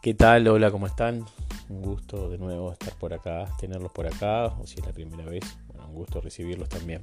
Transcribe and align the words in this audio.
¿Qué 0.00 0.14
tal? 0.14 0.46
Hola, 0.46 0.70
¿cómo 0.70 0.86
están? 0.86 1.24
Un 1.68 1.82
gusto 1.82 2.30
de 2.30 2.38
nuevo 2.38 2.70
estar 2.70 2.94
por 2.94 3.12
acá, 3.12 3.48
tenerlos 3.58 3.90
por 3.90 4.06
acá, 4.06 4.46
o 4.46 4.64
si 4.64 4.78
es 4.78 4.86
la 4.86 4.92
primera 4.92 5.24
vez, 5.24 5.42
un 5.88 5.92
gusto 5.92 6.20
recibirlos 6.20 6.68
también. 6.68 7.02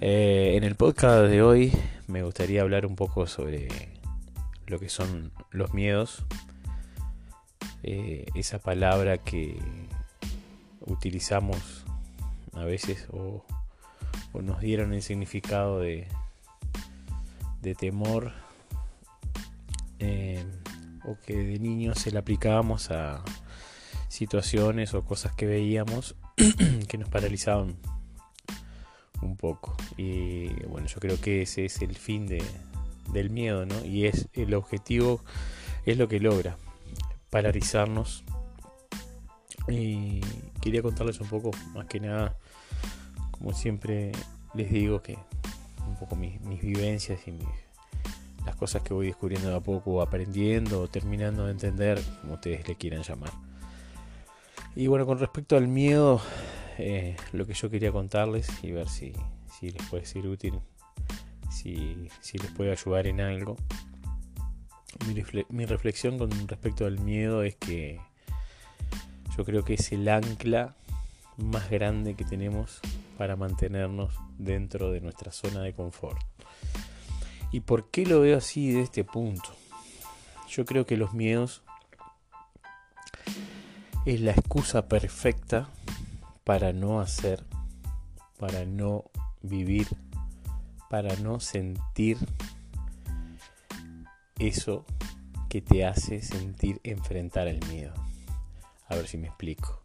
Eh, 0.00 0.52
en 0.54 0.62
el 0.62 0.76
podcast 0.76 1.24
de 1.24 1.42
hoy 1.42 1.72
me 2.06 2.22
gustaría 2.22 2.62
hablar 2.62 2.86
un 2.86 2.94
poco 2.94 3.26
sobre 3.26 3.66
lo 4.68 4.78
que 4.78 4.88
son 4.88 5.32
los 5.50 5.74
miedos, 5.74 6.24
eh, 7.82 8.26
esa 8.36 8.60
palabra 8.60 9.18
que 9.18 9.58
utilizamos 10.80 11.84
a 12.52 12.62
veces 12.64 13.08
o, 13.10 13.44
nos 14.40 14.60
dieron 14.60 14.92
el 14.92 15.02
significado 15.02 15.80
de, 15.80 16.06
de 17.62 17.74
temor. 17.74 18.30
Eh, 19.98 20.44
o 21.04 21.16
que 21.24 21.36
de 21.36 21.58
niños 21.58 21.98
se 21.98 22.10
le 22.10 22.18
aplicábamos 22.18 22.90
a 22.90 23.22
situaciones 24.08 24.94
o 24.94 25.04
cosas 25.04 25.34
que 25.34 25.46
veíamos 25.46 26.14
que 26.88 26.98
nos 26.98 27.08
paralizaban 27.08 27.76
un 29.22 29.36
poco. 29.36 29.76
Y 29.96 30.48
bueno, 30.64 30.86
yo 30.86 31.00
creo 31.00 31.20
que 31.20 31.42
ese 31.42 31.64
es 31.64 31.82
el 31.82 31.96
fin 31.96 32.26
de, 32.26 32.42
del 33.12 33.30
miedo, 33.30 33.66
¿no? 33.66 33.84
Y 33.84 34.06
es 34.06 34.28
el 34.32 34.54
objetivo, 34.54 35.20
es 35.86 35.98
lo 35.98 36.08
que 36.08 36.20
logra, 36.20 36.56
paralizarnos. 37.30 38.24
Y 39.68 40.20
quería 40.60 40.82
contarles 40.82 41.20
un 41.20 41.28
poco, 41.28 41.50
más 41.72 41.86
que 41.86 42.00
nada, 42.00 42.36
como 43.30 43.52
siempre 43.52 44.12
les 44.54 44.70
digo, 44.70 45.02
que 45.02 45.18
un 45.86 45.96
poco 45.96 46.16
mis, 46.16 46.40
mis 46.42 46.60
vivencias 46.60 47.26
y 47.26 47.32
mis 47.32 47.48
las 48.44 48.56
cosas 48.56 48.82
que 48.82 48.94
voy 48.94 49.06
descubriendo 49.06 49.48
de 49.48 49.56
a 49.56 49.60
poco, 49.60 50.02
aprendiendo 50.02 50.88
terminando 50.88 51.46
de 51.46 51.52
entender, 51.52 52.00
como 52.20 52.34
ustedes 52.34 52.66
le 52.68 52.76
quieran 52.76 53.02
llamar. 53.02 53.32
Y 54.76 54.86
bueno, 54.86 55.06
con 55.06 55.18
respecto 55.18 55.56
al 55.56 55.68
miedo, 55.68 56.20
eh, 56.78 57.16
lo 57.32 57.46
que 57.46 57.54
yo 57.54 57.70
quería 57.70 57.92
contarles 57.92 58.48
y 58.62 58.72
ver 58.72 58.88
si, 58.88 59.12
si 59.58 59.70
les 59.70 59.82
puede 59.88 60.04
ser 60.04 60.26
útil, 60.26 60.60
si, 61.50 62.08
si, 62.20 62.38
les 62.38 62.50
puede 62.50 62.72
ayudar 62.72 63.06
en 63.06 63.20
algo. 63.20 63.56
Mi 65.50 65.66
reflexión 65.66 66.18
con 66.18 66.30
respecto 66.48 66.86
al 66.86 66.98
miedo 67.00 67.42
es 67.42 67.56
que 67.56 68.00
yo 69.36 69.44
creo 69.44 69.64
que 69.64 69.74
es 69.74 69.92
el 69.92 70.08
ancla 70.08 70.76
más 71.36 71.68
grande 71.68 72.14
que 72.14 72.24
tenemos 72.24 72.80
para 73.18 73.36
mantenernos 73.36 74.14
dentro 74.38 74.90
de 74.90 75.00
nuestra 75.00 75.32
zona 75.32 75.62
de 75.62 75.72
confort. 75.72 76.20
¿Y 77.54 77.60
por 77.60 77.88
qué 77.88 78.04
lo 78.04 78.18
veo 78.18 78.38
así 78.38 78.72
de 78.72 78.82
este 78.82 79.04
punto? 79.04 79.54
Yo 80.48 80.64
creo 80.64 80.86
que 80.86 80.96
los 80.96 81.14
miedos 81.14 81.62
es 84.06 84.20
la 84.20 84.32
excusa 84.32 84.88
perfecta 84.88 85.68
para 86.42 86.72
no 86.72 86.98
hacer, 86.98 87.44
para 88.40 88.64
no 88.64 89.04
vivir, 89.40 89.86
para 90.90 91.14
no 91.14 91.38
sentir 91.38 92.18
eso 94.40 94.84
que 95.48 95.62
te 95.62 95.86
hace 95.86 96.22
sentir 96.22 96.80
enfrentar 96.82 97.46
el 97.46 97.64
miedo. 97.68 97.94
A 98.88 98.96
ver 98.96 99.06
si 99.06 99.16
me 99.16 99.28
explico 99.28 99.83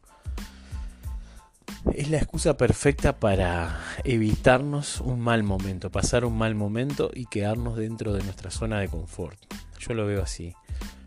es 1.93 2.09
la 2.09 2.17
excusa 2.17 2.57
perfecta 2.57 3.19
para 3.19 3.79
evitarnos 4.03 5.01
un 5.01 5.19
mal 5.19 5.43
momento, 5.43 5.91
pasar 5.91 6.25
un 6.25 6.37
mal 6.37 6.55
momento 6.55 7.11
y 7.13 7.25
quedarnos 7.25 7.77
dentro 7.77 8.13
de 8.13 8.23
nuestra 8.23 8.51
zona 8.51 8.79
de 8.79 8.87
confort. 8.87 9.39
Yo 9.79 9.93
lo 9.93 10.05
veo 10.05 10.21
así, 10.21 10.53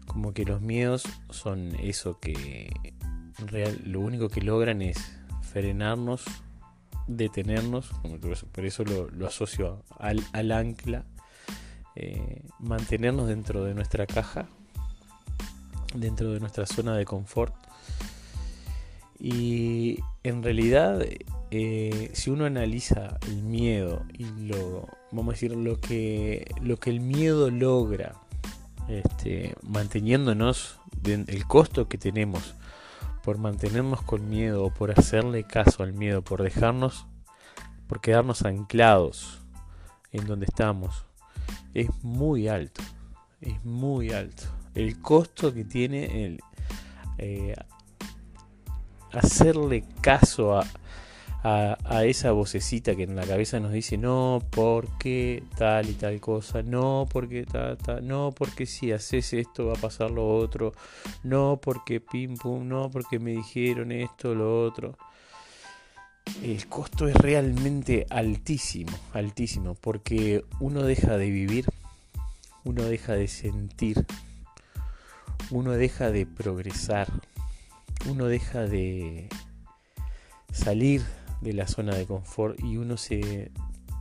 como 0.07 0.33
que 0.33 0.45
los 0.45 0.61
miedos 0.61 1.05
son 1.31 1.75
eso 1.77 2.19
que 2.19 2.71
real, 3.47 3.81
lo 3.85 4.01
único 4.01 4.29
que 4.29 4.41
logran 4.41 4.83
es 4.83 4.99
frenarnos, 5.43 6.25
detenernos, 7.07 7.91
por 8.53 8.65
eso 8.65 8.85
lo, 8.85 9.27
asocio 9.27 9.85
al, 9.99 10.53
ancla, 10.53 11.05
eh, 11.97 12.43
mantenernos 12.59 13.29
dentro 13.29 13.65
de 13.65 13.75
nuestra 13.75 14.07
caja, 14.07 14.49
dentro 15.95 16.33
de 16.33 16.41
nuestra 16.41 16.67
zona 16.67 16.97
de 16.97 17.05
confort 17.05 17.55
y 19.25 20.01
en 20.25 20.43
realidad, 20.43 21.01
eh, 21.53 22.11
si 22.13 22.31
uno 22.31 22.45
analiza 22.45 23.19
el 23.29 23.45
miedo 23.45 24.05
y 24.13 24.25
lo, 24.49 24.89
vamos 25.13 25.29
a 25.29 25.35
decir, 25.37 25.55
lo 25.55 25.81
que, 25.81 26.53
lo 26.61 26.77
que 26.79 26.91
el 26.91 26.99
miedo 26.99 27.49
logra, 27.49 28.17
este, 28.89 29.55
manteniéndonos, 29.63 30.81
el 31.05 31.47
costo 31.47 31.87
que 31.87 31.99
tenemos 31.99 32.57
por 33.23 33.39
mantenernos 33.39 34.03
con 34.03 34.29
miedo 34.29 34.65
o 34.65 34.75
por 34.75 34.91
hacerle 34.91 35.45
caso 35.45 35.85
al 35.85 35.93
miedo, 35.93 36.23
por 36.23 36.43
dejarnos, 36.43 37.07
por 37.87 38.01
quedarnos 38.01 38.43
anclados 38.43 39.41
en 40.11 40.27
donde 40.27 40.47
estamos, 40.47 41.07
es 41.75 41.89
muy 42.03 42.49
alto, 42.49 42.83
es 43.41 43.65
muy 43.65 44.11
alto. 44.11 44.43
El 44.75 45.01
costo 45.01 45.55
que 45.55 45.65
tiene 45.65 46.25
el, 46.25 46.41
eh, 47.19 47.55
hacerle 49.13 49.85
caso 50.01 50.57
a, 50.59 50.65
a, 51.45 52.05
esa 52.05 52.31
vocecita 52.33 52.95
que 52.95 53.03
en 53.03 53.17
la 53.17 53.27
cabeza 53.27 53.59
nos 53.59 53.73
dice 53.73 53.99
no 53.99 54.41
porque 54.51 55.43
tal 55.57 55.91
y 55.91 55.95
tal 55.95 56.21
cosa, 56.21 56.63
no 56.63 57.07
porque 57.11 57.45
tal, 57.45 57.77
tal, 57.79 58.07
no 58.07 58.33
porque 58.33 58.67
si 58.67 58.93
haces 58.93 59.33
esto 59.33 59.67
va 59.67 59.73
a 59.73 59.81
pasar 59.81 60.11
lo 60.11 60.37
otro, 60.37 60.73
no 61.25 61.59
porque 61.61 62.01
pim 62.01 62.37
pum, 62.37 62.69
no 62.69 62.91
porque 62.91 63.19
me 63.19 63.33
dijeron 63.33 63.91
esto, 63.91 64.35
lo 64.35 64.65
otro. 64.65 64.97
El 66.43 66.69
costo 66.69 67.09
es 67.09 67.17
realmente 67.17 68.07
altísimo, 68.09 68.93
altísimo, 69.13 69.75
porque 69.75 70.45
uno 70.61 70.85
deja 70.85 71.17
de 71.17 71.29
vivir, 71.29 71.67
uno 72.65 72.85
deja 72.85 73.15
de 73.15 73.27
sentir, 73.27 74.07
uno 75.51 75.73
deja 75.73 76.13
de 76.13 76.25
progresar, 76.25 77.09
uno 78.11 78.27
deja 78.27 78.61
de 78.61 79.29
salir 80.53 81.03
de 81.41 81.53
la 81.53 81.67
zona 81.67 81.95
de 81.95 82.07
confort 82.07 82.59
y 82.61 82.77
uno 82.77 82.97
se 82.97 83.51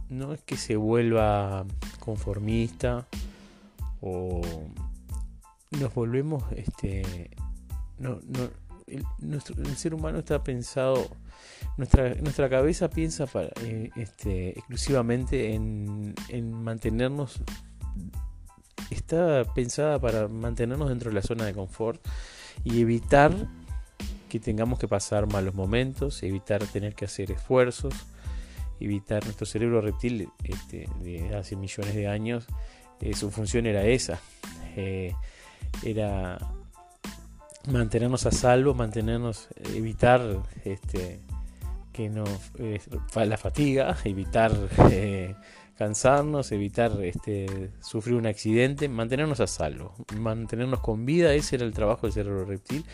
no 0.09 0.34
es 0.34 0.41
que 0.41 0.57
se 0.57 0.75
vuelva 0.75 1.66
conformista 2.00 3.07
o 4.01 4.41
nos 5.72 5.94
volvemos 5.94 6.44
este 6.56 7.31
no, 7.97 8.19
no 8.28 8.50
el, 8.88 9.06
nuestro, 9.19 9.56
ser 9.75 9.94
humano 9.94 10.19
está 10.19 10.44
pensado 10.44 11.07
nuestra, 11.78 12.13
nuestra 12.16 12.50
cabeza 12.50 12.89
piensa 12.89 13.25
para, 13.25 13.50
eh, 13.62 13.89
este, 13.95 14.50
exclusivamente 14.59 15.53
en, 15.53 16.13
en 16.28 16.51
mantenernos 16.51 17.41
está 18.89 19.45
pensada 19.53 20.00
para 20.00 20.28
mantenernos 20.28 20.89
dentro 20.89 21.09
de 21.09 21.16
la 21.16 21.22
zona 21.22 21.45
de 21.45 21.53
confort 21.53 22.06
y 22.63 22.81
evitar 22.81 23.31
que 24.31 24.40
tengamos 24.40 24.80
que 24.80 24.88
pasar 24.88 25.28
malos 25.28 25.53
momentos, 25.53 26.24
evitar 26.24 26.66
tener 26.66 26.96
que 26.96 27.03
hacer 27.03 27.31
esfuerzos, 27.31 27.94
evitar 28.80 29.25
nuestro 29.25 29.46
cerebro 29.46 29.81
reptil 29.81 30.30
este, 30.46 30.88
de 31.02 31.36
hace 31.36 31.58
millones 31.58 31.96
de 31.96 32.08
años, 32.08 32.47
eh, 33.02 33.14
su 33.14 33.30
función 33.30 33.66
era 33.66 33.84
esa, 33.84 34.22
eh, 34.78 35.14
era 35.84 36.38
mantenernos 37.68 38.25
a 38.25 38.31
salvo, 38.31 38.74
mantenernos, 38.74 39.50
evitar 39.75 40.22
este, 40.63 41.19
que 41.92 42.08
nos, 42.08 42.30
eh, 42.58 42.80
la 43.16 43.38
fatiga, 43.38 43.98
evitar 44.06 44.53
cansarnos, 45.78 46.54
evitar 46.54 47.04
este, 47.04 47.69
sufrir 47.81 48.16
un 48.16 48.28
accidente, 48.28 48.88
mantenernos 48.88 49.42
a 49.42 49.48
salvo, 49.48 49.94
mantenernos 50.16 50.80
con 50.80 51.06
vida, 51.06 51.33
ese 51.33 51.57
era 51.57 51.66
el 51.66 51.74
trabajo 51.74 52.07
del 52.07 52.13
cerebro 52.13 52.45
reptil 52.45 52.86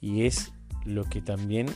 y 0.00 0.26
es 0.26 0.52
lo 0.84 1.04
que 1.04 1.20
también 1.20 1.66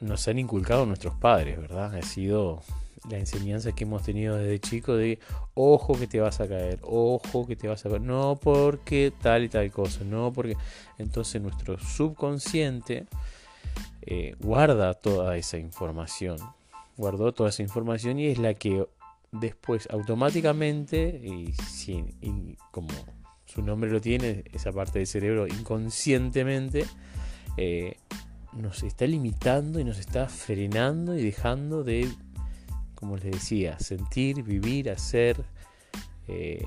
nos 0.00 0.26
han 0.28 0.38
inculcado 0.38 0.86
nuestros 0.86 1.14
padres, 1.14 1.60
¿verdad? 1.60 1.94
Ha 1.94 2.02
sido 2.02 2.62
la 3.08 3.18
enseñanza 3.18 3.72
que 3.72 3.84
hemos 3.84 4.02
tenido 4.02 4.36
desde 4.36 4.60
chico 4.60 4.94
de 4.94 5.18
ojo 5.54 5.98
que 5.98 6.06
te 6.06 6.20
vas 6.20 6.40
a 6.40 6.48
caer, 6.48 6.78
ojo 6.82 7.46
que 7.46 7.56
te 7.56 7.68
vas 7.68 7.84
a 7.84 7.88
caer, 7.88 8.00
no 8.00 8.38
porque 8.40 9.12
tal 9.20 9.44
y 9.44 9.48
tal 9.48 9.70
cosa, 9.70 10.04
no 10.04 10.32
porque... 10.32 10.56
Entonces 10.98 11.42
nuestro 11.42 11.78
subconsciente 11.78 13.06
eh, 14.02 14.34
guarda 14.38 14.94
toda 14.94 15.36
esa 15.36 15.58
información, 15.58 16.36
guardó 16.96 17.32
toda 17.32 17.48
esa 17.50 17.62
información 17.62 18.18
y 18.18 18.26
es 18.26 18.38
la 18.38 18.54
que 18.54 18.86
después 19.32 19.88
automáticamente, 19.90 21.20
y, 21.24 21.54
como 22.70 22.88
su 23.46 23.62
nombre 23.62 23.90
lo 23.90 24.00
tiene, 24.00 24.44
esa 24.52 24.72
parte 24.72 24.98
del 24.98 25.08
cerebro 25.08 25.46
inconscientemente, 25.46 26.86
eh, 27.56 27.96
nos 28.52 28.82
está 28.82 29.06
limitando 29.06 29.80
y 29.80 29.84
nos 29.84 29.98
está 29.98 30.28
frenando 30.28 31.16
y 31.16 31.22
dejando 31.22 31.84
de, 31.84 32.08
como 32.94 33.16
les 33.16 33.32
decía, 33.32 33.78
sentir, 33.78 34.42
vivir, 34.42 34.90
hacer, 34.90 35.44
eh, 36.28 36.62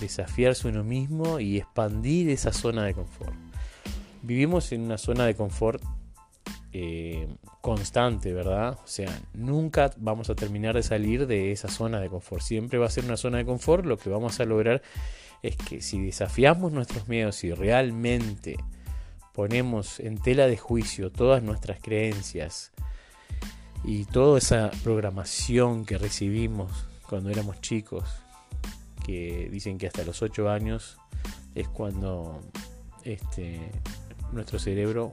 desafiarse 0.00 0.68
uno 0.68 0.84
mismo 0.84 1.40
y 1.40 1.58
expandir 1.58 2.30
esa 2.30 2.52
zona 2.52 2.84
de 2.84 2.94
confort. 2.94 3.34
vivimos 4.22 4.72
en 4.72 4.82
una 4.82 4.98
zona 4.98 5.26
de 5.26 5.34
confort 5.34 5.82
eh, 6.74 7.28
constante, 7.60 8.32
¿verdad? 8.32 8.78
O 8.82 8.86
sea, 8.86 9.10
nunca 9.34 9.90
vamos 9.98 10.30
a 10.30 10.34
terminar 10.34 10.74
de 10.74 10.82
salir 10.82 11.26
de 11.26 11.52
esa 11.52 11.68
zona 11.68 12.00
de 12.00 12.08
confort. 12.08 12.42
Siempre 12.42 12.78
va 12.78 12.86
a 12.86 12.90
ser 12.90 13.04
una 13.04 13.18
zona 13.18 13.38
de 13.38 13.44
confort. 13.44 13.84
Lo 13.84 13.98
que 13.98 14.08
vamos 14.08 14.40
a 14.40 14.46
lograr 14.46 14.80
es 15.42 15.56
que 15.56 15.82
si 15.82 16.00
desafiamos 16.00 16.72
nuestros 16.72 17.08
miedos 17.08 17.44
y 17.44 17.52
realmente 17.52 18.56
ponemos 19.32 20.00
en 20.00 20.18
tela 20.18 20.46
de 20.46 20.56
juicio 20.56 21.10
todas 21.10 21.42
nuestras 21.42 21.80
creencias 21.80 22.72
y 23.84 24.04
toda 24.04 24.38
esa 24.38 24.70
programación 24.84 25.84
que 25.84 25.98
recibimos 25.98 26.86
cuando 27.08 27.30
éramos 27.30 27.60
chicos, 27.60 28.04
que 29.04 29.48
dicen 29.50 29.78
que 29.78 29.86
hasta 29.86 30.04
los 30.04 30.22
8 30.22 30.48
años 30.48 30.98
es 31.54 31.68
cuando 31.68 32.40
este, 33.04 33.60
nuestro 34.32 34.58
cerebro 34.58 35.12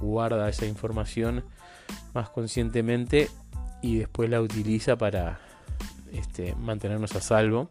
guarda 0.00 0.48
esa 0.48 0.66
información 0.66 1.44
más 2.12 2.28
conscientemente 2.30 3.30
y 3.82 3.98
después 3.98 4.28
la 4.30 4.40
utiliza 4.40 4.96
para 4.96 5.40
este, 6.12 6.54
mantenernos 6.56 7.14
a 7.14 7.20
salvo 7.20 7.70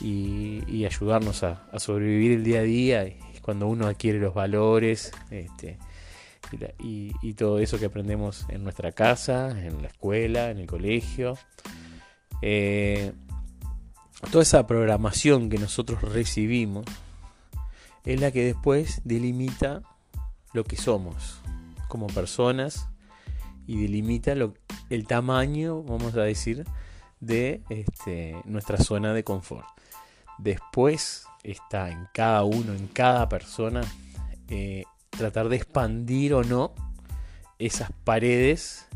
y, 0.00 0.84
ayudarnos 0.84 1.42
a, 1.42 1.68
sobrevivir 1.78 2.32
el 2.32 2.44
día 2.44 2.60
a 2.60 2.62
día 2.62 3.06
cuando 3.44 3.68
uno 3.68 3.86
adquiere 3.86 4.18
los 4.18 4.32
valores 4.32 5.12
este, 5.30 5.78
y, 6.78 7.34
todo 7.34 7.58
eso 7.58 7.78
que 7.78 7.84
aprendemos 7.84 8.46
en 8.48 8.64
nuestra 8.64 8.92
casa, 8.92 9.50
en 9.50 9.82
la 9.82 9.88
escuela, 9.88 10.50
en 10.50 10.58
el 10.58 10.66
colegio. 10.66 11.36
Eh, 12.40 13.12
toda 14.30 14.42
esa 14.42 14.66
programación 14.66 15.50
que 15.50 15.58
nosotros 15.58 16.00
recibimos 16.00 16.86
es 18.04 18.18
la 18.18 18.30
que 18.30 18.44
después 18.46 19.02
delimita 19.04 19.82
lo 20.54 20.64
que 20.64 20.76
somos 20.76 21.42
como 21.88 22.06
personas 22.06 22.88
y 23.66 23.82
delimita 23.82 24.32
el 24.32 25.06
tamaño, 25.06 25.82
vamos 25.82 26.14
a 26.14 26.22
decir, 26.22 26.64
de 27.20 27.62
este, 27.68 28.36
nuestra 28.46 28.78
zona 28.78 29.12
de 29.12 29.22
confort. 29.22 29.66
Después 30.38 31.26
está 31.42 31.90
en 31.90 32.08
cada 32.12 32.44
uno, 32.44 32.72
en 32.72 32.88
cada 32.88 33.28
persona, 33.28 33.82
eh, 34.48 34.84
tratar 35.10 35.48
de 35.48 35.56
expandir 35.56 36.34
o 36.34 36.42
no 36.42 36.74
esas 37.58 37.90
paredes 38.04 38.86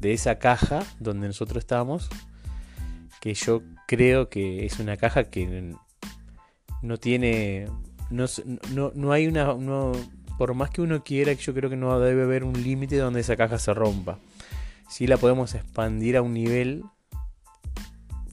de 0.00 0.12
esa 0.12 0.38
caja 0.38 0.82
donde 0.98 1.26
nosotros 1.26 1.62
estamos, 1.62 2.08
que 3.20 3.34
yo 3.34 3.62
creo 3.86 4.30
que 4.30 4.64
es 4.64 4.78
una 4.80 4.96
caja 4.96 5.24
que 5.24 5.74
no 6.82 6.96
tiene, 6.96 7.68
no, 8.10 8.26
no, 8.94 9.12
hay 9.12 9.26
una, 9.26 9.54
por 10.38 10.54
más 10.54 10.70
que 10.70 10.80
uno 10.80 11.04
quiera, 11.04 11.32
yo 11.34 11.52
creo 11.52 11.68
que 11.68 11.76
no 11.76 12.00
debe 12.00 12.22
haber 12.22 12.44
un 12.44 12.62
límite 12.62 12.96
donde 12.96 13.20
esa 13.20 13.36
caja 13.36 13.58
se 13.58 13.74
rompa. 13.74 14.18
Si 14.88 15.06
la 15.06 15.18
podemos 15.18 15.54
expandir 15.54 16.16
a 16.16 16.22
un 16.22 16.32
nivel 16.32 16.84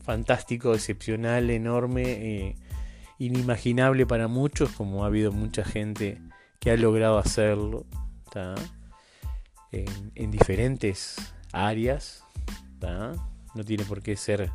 fantástico, 0.07 0.74
excepcional, 0.74 1.50
enorme, 1.50 2.04
eh, 2.06 2.56
inimaginable 3.19 4.06
para 4.06 4.30
muchos, 4.30 4.71
como 4.71 5.04
ha 5.04 5.07
habido 5.07 5.33
mucha 5.33 5.65
gente 5.65 6.21
que 6.62 6.71
ha 6.71 6.77
logrado 6.77 7.18
hacerlo 7.18 7.86
en, 9.74 10.31
diferentes 10.31 11.18
áreas. 11.51 12.24
No 13.54 13.65
tiene 13.65 13.83
por 13.83 14.01
qué 14.01 14.15
ser 14.15 14.50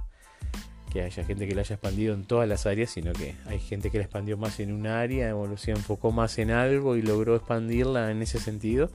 que 0.90 1.02
haya 1.02 1.22
gente 1.22 1.46
que 1.46 1.54
la 1.54 1.60
haya 1.60 1.74
expandido 1.74 2.14
en 2.14 2.24
todas 2.24 2.48
las 2.48 2.64
áreas, 2.64 2.88
sino 2.88 3.12
que 3.12 3.34
hay 3.44 3.58
gente 3.58 3.90
que 3.90 3.98
la 3.98 4.04
expandió 4.04 4.38
más 4.38 4.58
en 4.58 4.72
un 4.72 4.86
área 4.86 5.34
se 5.58 5.72
enfocó 5.72 6.12
más 6.12 6.38
en 6.38 6.50
algo 6.50 6.96
y 6.96 7.02
logró 7.02 7.36
expandirla 7.36 8.10
en 8.10 8.22
ese 8.22 8.40
sentido. 8.40 8.90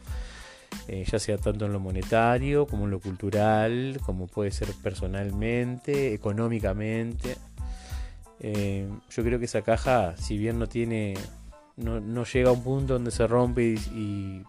Eh, 0.88 1.04
ya 1.06 1.20
sea 1.20 1.38
tanto 1.38 1.66
en 1.66 1.74
lo 1.74 1.80
monetario 1.80 2.66
como 2.66 2.86
en 2.86 2.92
lo 2.92 3.00
cultural, 3.00 4.00
como 4.06 4.28
puede 4.28 4.52
ser 4.52 4.70
personalmente, 4.82 6.14
económicamente. 6.14 7.36
Eh, 8.40 8.88
yo 9.10 9.24
creo 9.24 9.40
que 9.40 9.46
esa 9.46 9.64
caja, 9.64 10.16
si 10.16 10.38
bien 10.38 10.60
no 10.60 10.68
tiene, 10.68 11.16
no, 11.76 12.24
llega 12.24 12.50
a 12.50 12.54
un 12.54 12.64
punto 12.64 12.94
donde 12.94 13.12
se 13.12 13.28
rompe 13.28 13.76
y, 13.94 14.44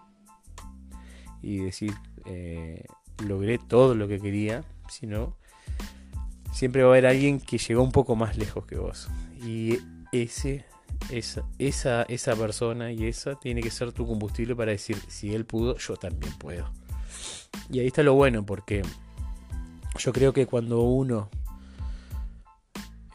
y, 1.42 1.56
decir, 1.58 1.94
eh, 2.26 2.84
logré 3.26 3.58
todo 3.58 3.94
lo 3.94 4.06
que 4.06 4.20
quería, 4.20 4.62
sino 4.88 5.36
siempre 6.52 6.82
va 6.82 6.90
a 6.90 6.92
haber 6.92 7.06
alguien 7.06 7.40
que 7.40 7.58
llegó 7.58 7.82
un 7.82 7.92
poco 7.92 8.14
más 8.14 8.36
lejos 8.36 8.64
que 8.66 8.76
vos. 8.76 9.08
Y 9.44 9.78
ese 10.12 10.64
esa, 11.11 11.45
esa, 11.59 12.03
esa 12.03 12.37
persona 12.37 12.93
y 12.93 13.06
esa 13.06 13.39
tiene 13.39 13.61
que 13.61 13.71
ser 13.71 13.93
tu 13.93 14.06
combustible 14.06 14.55
para 14.55 14.73
decir, 14.73 14.97
si 15.09 15.35
él 15.35 15.45
pudo, 15.45 15.77
yo 15.77 15.97
también 15.97 16.33
puedo. 16.39 16.71
Y 17.71 17.81
ahí 17.81 17.87
está 17.87 18.03
lo 18.03 18.15
bueno, 18.15 18.45
porque 18.45 18.83
yo 19.99 20.12
creo 20.12 20.33
que 20.33 20.47
cuando 20.47 20.81
uno 20.83 21.29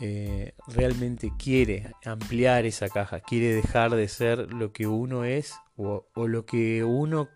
eh, 0.01 0.53
realmente 0.67 1.31
quiere 1.37 1.93
ampliar 2.05 2.65
esa 2.65 2.89
caja, 2.89 3.19
quiere 3.19 3.53
dejar 3.53 3.95
de 3.95 4.07
ser 4.07 4.53
lo 4.53 4.73
que 4.73 4.87
uno 4.87 5.23
es 5.23 5.53
o, 5.77 6.07
o 6.15 6.27
lo 6.27 6.45
que 6.45 6.83
uno 6.83 7.29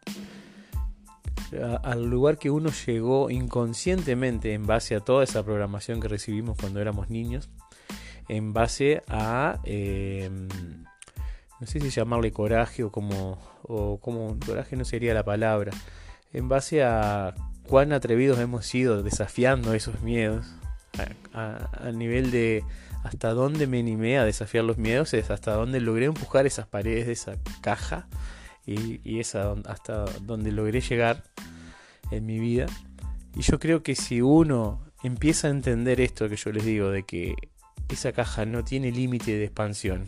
al 1.83 2.05
lugar 2.05 2.37
que 2.37 2.49
uno 2.49 2.69
llegó 2.85 3.29
inconscientemente 3.29 4.53
en 4.53 4.65
base 4.65 4.95
a 4.95 4.99
toda 4.99 5.23
esa 5.23 5.43
programación 5.43 6.01
que 6.01 6.07
recibimos 6.07 6.57
cuando 6.57 6.81
éramos 6.81 7.09
niños, 7.09 7.49
en 8.29 8.53
base 8.53 9.03
a, 9.07 9.59
em, 9.63 10.47
no 11.59 11.67
sé 11.67 11.79
si 11.79 11.89
llamarle 11.89 12.31
coraje 12.31 12.83
o 12.83 12.91
como, 12.91 13.39
coraje 14.45 14.75
no 14.75 14.85
sería 14.85 15.13
la 15.13 15.23
palabra, 15.23 15.71
en 16.33 16.49
base 16.49 16.83
a 16.83 17.33
cuán 17.67 17.93
atrevidos 17.93 18.39
hemos 18.39 18.65
sido 18.65 19.03
desafiando 19.03 19.73
esos 19.73 20.01
miedos, 20.01 20.45
a, 21.33 21.91
nivel 21.93 22.31
de 22.31 22.63
hasta 23.03 23.33
dónde 23.33 23.67
me 23.67 23.79
animé 23.79 24.17
a 24.17 24.25
desafiar 24.25 24.63
los 24.63 24.77
miedos, 24.77 25.13
es 25.13 25.29
hasta 25.29 25.53
dónde 25.53 25.79
logré 25.79 26.05
empujar 26.05 26.45
esas 26.45 26.67
paredes 26.67 27.05
de 27.05 27.13
esa 27.13 27.35
caja 27.61 28.07
y, 28.65 29.19
esa, 29.19 29.53
hasta 29.65 30.05
donde 30.21 30.51
logré 30.51 30.81
llegar 30.81 31.23
en 32.11 32.25
mi 32.25 32.39
vida. 32.39 32.65
Y 33.35 33.41
yo 33.41 33.59
creo 33.59 33.83
que 33.83 33.95
si 33.95 34.21
uno 34.21 34.83
empieza 35.03 35.47
a 35.47 35.51
entender 35.51 36.01
esto 36.01 36.27
que 36.27 36.35
yo 36.35 36.51
les 36.51 36.65
digo, 36.65 36.89
de 36.89 37.03
que 37.03 37.35
esa 37.89 38.11
caja 38.11 38.45
no 38.45 38.63
tiene 38.63 38.91
límite 38.91 39.37
de 39.37 39.45
expansión. 39.45 40.07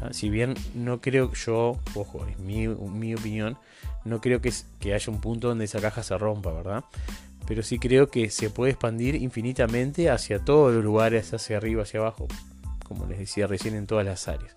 Ah, 0.00 0.12
si 0.12 0.30
bien 0.30 0.54
no 0.74 1.00
creo 1.00 1.32
yo, 1.32 1.78
ojo, 1.94 2.26
es 2.26 2.38
mi, 2.38 2.66
opinión, 2.66 3.56
no 4.04 4.20
creo 4.20 4.40
que, 4.40 4.52
que 4.80 4.94
haya 4.94 5.12
un 5.12 5.20
punto 5.20 5.48
donde 5.48 5.66
esa 5.66 5.80
caja 5.80 6.02
se 6.02 6.18
rompa, 6.18 6.52
¿verdad? 6.52 6.84
Pero 7.46 7.62
sí 7.62 7.78
creo 7.78 8.08
que 8.08 8.30
se 8.30 8.50
puede 8.50 8.72
expandir 8.72 9.14
infinitamente 9.14 10.10
hacia 10.10 10.44
todos 10.44 10.74
los 10.74 10.84
lugares, 10.84 11.32
hacia 11.34 11.56
arriba, 11.56 11.82
hacia 11.82 12.00
abajo, 12.00 12.26
como 12.86 13.06
les 13.06 13.18
decía 13.18 13.46
recién, 13.46 13.74
en 13.74 13.86
todas 13.86 14.04
las 14.04 14.26
áreas. 14.26 14.54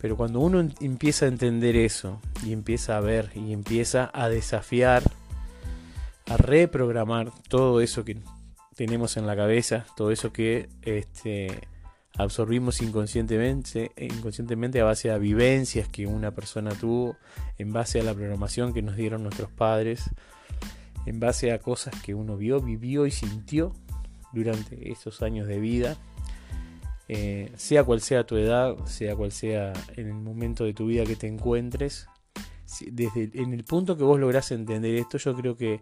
Pero 0.00 0.16
cuando 0.16 0.40
uno 0.40 0.68
empieza 0.80 1.24
a 1.24 1.28
entender 1.28 1.74
eso 1.76 2.20
y 2.44 2.52
empieza 2.52 2.96
a 2.96 3.00
ver 3.00 3.30
y 3.34 3.52
empieza 3.52 4.10
a 4.12 4.28
desafiar, 4.28 5.02
a 6.28 6.36
reprogramar 6.36 7.32
todo 7.48 7.80
eso 7.80 8.04
que 8.04 8.18
tenemos 8.76 9.16
en 9.16 9.26
la 9.26 9.34
cabeza, 9.34 9.86
todo 9.96 10.10
eso 10.12 10.32
que 10.32 10.68
este, 10.82 11.66
absorbimos 12.16 12.82
inconscientemente, 12.82 13.90
inconscientemente 13.96 14.80
a 14.80 14.84
base 14.84 15.10
a 15.10 15.18
vivencias 15.18 15.88
que 15.88 16.06
una 16.06 16.30
persona 16.32 16.72
tuvo, 16.72 17.16
en 17.58 17.72
base 17.72 18.00
a 18.00 18.04
la 18.04 18.14
programación 18.14 18.74
que 18.74 18.82
nos 18.82 18.96
dieron 18.96 19.22
nuestros 19.22 19.50
padres, 19.50 20.10
en 21.06 21.18
base 21.20 21.52
a 21.52 21.58
cosas 21.58 22.00
que 22.02 22.14
uno 22.14 22.36
vio, 22.36 22.60
vivió 22.60 23.06
y 23.06 23.10
sintió 23.10 23.72
durante 24.32 24.92
esos 24.92 25.22
años 25.22 25.48
de 25.48 25.58
vida. 25.58 25.96
Eh, 27.08 27.52
sea 27.56 27.84
cual 27.84 28.00
sea 28.00 28.26
tu 28.26 28.36
edad, 28.36 28.76
sea 28.84 29.14
cual 29.14 29.30
sea 29.32 29.72
en 29.96 30.08
el 30.08 30.14
momento 30.14 30.64
de 30.64 30.74
tu 30.74 30.86
vida 30.86 31.04
que 31.04 31.16
te 31.16 31.28
encuentres, 31.28 32.08
desde 32.90 33.30
en 33.34 33.54
el 33.54 33.64
punto 33.64 33.96
que 33.96 34.02
vos 34.02 34.18
lográs 34.18 34.50
entender 34.50 34.96
esto, 34.96 35.16
yo 35.18 35.34
creo 35.34 35.56
que 35.56 35.80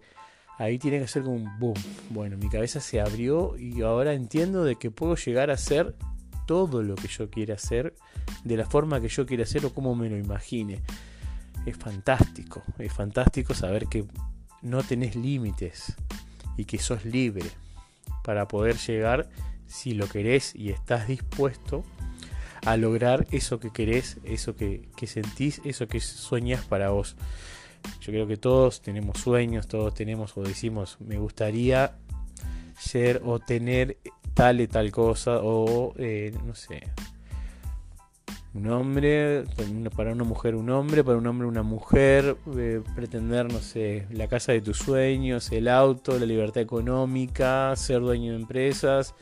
ahí 0.58 0.78
tiene 0.78 1.00
que 1.00 1.08
ser 1.08 1.22
como 1.22 1.36
un 1.36 1.58
boom. 1.58 1.74
Bueno, 2.10 2.36
mi 2.36 2.48
cabeza 2.48 2.80
se 2.80 3.00
abrió 3.00 3.56
y 3.58 3.82
ahora 3.82 4.12
entiendo 4.12 4.64
de 4.64 4.76
que 4.76 4.90
puedo 4.90 5.16
llegar 5.16 5.50
a 5.50 5.54
hacer 5.54 5.94
todo 6.46 6.82
lo 6.82 6.94
que 6.94 7.08
yo 7.08 7.30
quiera 7.30 7.54
hacer, 7.54 7.94
de 8.44 8.56
la 8.56 8.66
forma 8.66 9.00
que 9.00 9.08
yo 9.08 9.26
quiera 9.26 9.44
hacer 9.44 9.64
o 9.64 9.72
como 9.72 9.94
me 9.94 10.08
lo 10.08 10.16
imagine. 10.16 10.82
Es 11.66 11.76
fantástico, 11.76 12.62
es 12.78 12.92
fantástico 12.92 13.54
saber 13.54 13.86
que 13.86 14.04
no 14.62 14.82
tenés 14.82 15.16
límites 15.16 15.94
y 16.56 16.64
que 16.64 16.78
sos 16.78 17.04
libre 17.04 17.46
para 18.22 18.48
poder 18.48 18.76
llegar 18.76 19.28
si 19.66 19.94
lo 19.94 20.08
querés 20.08 20.54
y 20.54 20.70
estás 20.70 21.08
dispuesto 21.08 21.84
a 22.64 22.76
lograr 22.76 23.26
eso 23.30 23.60
que 23.60 23.70
querés, 23.70 24.18
eso 24.24 24.54
que, 24.54 24.88
que 24.96 25.06
sentís, 25.06 25.60
eso 25.64 25.86
que 25.88 26.00
sueñas 26.00 26.64
para 26.64 26.90
vos. 26.90 27.16
Yo 28.00 28.12
creo 28.12 28.26
que 28.26 28.36
todos 28.36 28.82
tenemos 28.82 29.18
sueños, 29.18 29.66
todos 29.68 29.94
tenemos 29.94 30.36
o 30.36 30.42
decimos, 30.42 30.98
me 31.00 31.18
gustaría 31.18 31.96
ser 32.78 33.22
o 33.24 33.38
tener 33.38 33.98
tal 34.34 34.60
y 34.60 34.66
tal 34.66 34.90
cosa 34.90 35.40
o 35.42 35.94
eh, 35.96 36.34
no 36.44 36.54
sé, 36.54 36.82
un 38.54 38.70
hombre, 38.70 39.44
para 39.96 40.12
una 40.12 40.22
mujer 40.22 40.54
un 40.54 40.70
hombre, 40.70 41.02
para 41.02 41.18
un 41.18 41.26
hombre 41.26 41.48
una 41.48 41.64
mujer, 41.64 42.36
eh, 42.56 42.82
pretender, 42.94 43.52
no 43.52 43.58
sé, 43.58 44.06
la 44.12 44.28
casa 44.28 44.52
de 44.52 44.60
tus 44.60 44.78
sueños, 44.78 45.50
el 45.50 45.66
auto, 45.66 46.16
la 46.18 46.24
libertad 46.24 46.62
económica, 46.62 47.74
ser 47.74 48.00
dueño 48.00 48.30
de 48.30 48.38
empresas, 48.38 49.14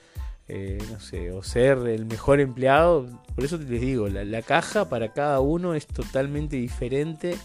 eh, 0.48 0.76
no 0.90 1.00
sé, 1.00 1.32
o 1.32 1.42
ser 1.42 1.78
el 1.88 2.04
mejor 2.04 2.40
empleado. 2.40 3.06
Por 3.34 3.44
eso 3.44 3.56
les 3.56 3.80
digo, 3.80 4.06
la, 4.08 4.42
caja 4.42 4.90
para 4.90 5.14
cada 5.14 5.40
uno 5.40 5.74
es 5.74 5.86
totalmente 5.86 6.56
diferente 6.56 7.36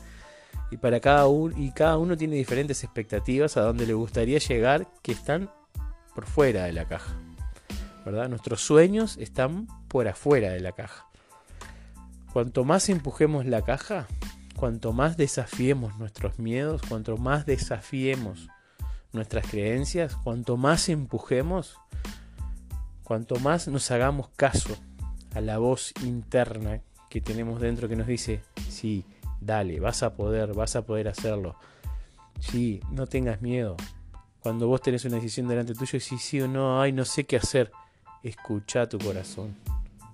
y 0.71 0.77
para 0.77 0.99
cada 0.99 1.27
uno 1.27 1.55
y 1.57 1.71
cada 1.71 1.97
uno 1.97 2.17
tiene 2.17 2.35
diferentes 2.35 2.83
expectativas 2.83 3.57
a 3.57 3.61
donde 3.61 3.85
le 3.85 3.93
gustaría 3.93 4.39
llegar 4.39 4.87
que 5.01 5.11
están 5.11 5.49
por 6.13 6.25
fuera 6.25 6.65
de 6.65 6.73
la 6.73 6.87
caja. 6.87 7.13
¿Verdad? 8.05 8.29
Nuestros 8.29 8.61
sueños 8.61 9.17
están 9.17 9.67
por 9.87 10.07
afuera 10.07 10.51
de 10.51 10.61
la 10.61 10.71
caja. 10.71 11.07
Cuanto 12.31 12.63
más 12.63 12.89
empujemos 12.89 13.45
la 13.45 13.61
caja, 13.63 14.07
cuanto 14.55 14.93
más 14.93 15.17
desafiemos 15.17 15.97
nuestros 15.97 16.39
miedos, 16.39 16.81
cuanto 16.87 17.17
más 17.17 17.45
desafiemos 17.45 18.47
nuestras 19.13 19.47
creencias, 19.47 20.15
cuanto 20.15 20.57
más 20.57 20.89
empujemos, 20.89 21.77
cuanto 23.03 23.35
más 23.39 23.67
nos 23.67 23.89
hagamos 23.91 24.29
caso 24.35 24.77
a 25.33 25.41
la 25.41 25.57
voz 25.57 25.93
interna 26.03 26.81
que 27.09 27.21
tenemos 27.21 27.61
dentro 27.61 27.87
que 27.87 27.95
nos 27.95 28.07
dice, 28.07 28.41
sí, 28.69 29.05
dale, 29.41 29.79
vas 29.79 30.03
a 30.03 30.15
poder, 30.15 30.53
vas 30.53 30.75
a 30.75 30.85
poder 30.85 31.07
hacerlo. 31.07 31.55
Sí, 32.39 32.81
no 32.91 33.07
tengas 33.07 33.41
miedo. 33.41 33.75
Cuando 34.41 34.67
vos 34.67 34.81
tenés 34.81 35.03
una 35.05 35.15
decisión 35.15 35.47
delante 35.47 35.73
tuyo 35.73 35.97
y 35.97 35.99
sí, 35.99 36.17
sí 36.17 36.39
o 36.41 36.47
no, 36.47 36.81
ay, 36.81 36.91
no 36.91 37.03
sé 37.05 37.25
qué 37.25 37.37
hacer, 37.37 37.71
escucha 38.23 38.87
tu 38.87 38.97
corazón. 38.99 39.55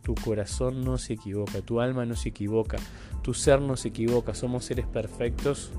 Tu 0.01 0.15
corazón 0.15 0.83
no 0.83 0.97
se 0.97 1.13
equivoca, 1.13 1.61
tu 1.61 1.79
alma 1.79 2.05
no 2.05 2.15
se 2.15 2.29
equivoca, 2.29 2.77
tu 3.21 3.33
ser 3.33 3.61
no 3.61 3.77
se 3.77 3.89
equivoca, 3.89 4.33
somos 4.33 4.65
seres 4.65 4.85
perfectos. 4.85 5.71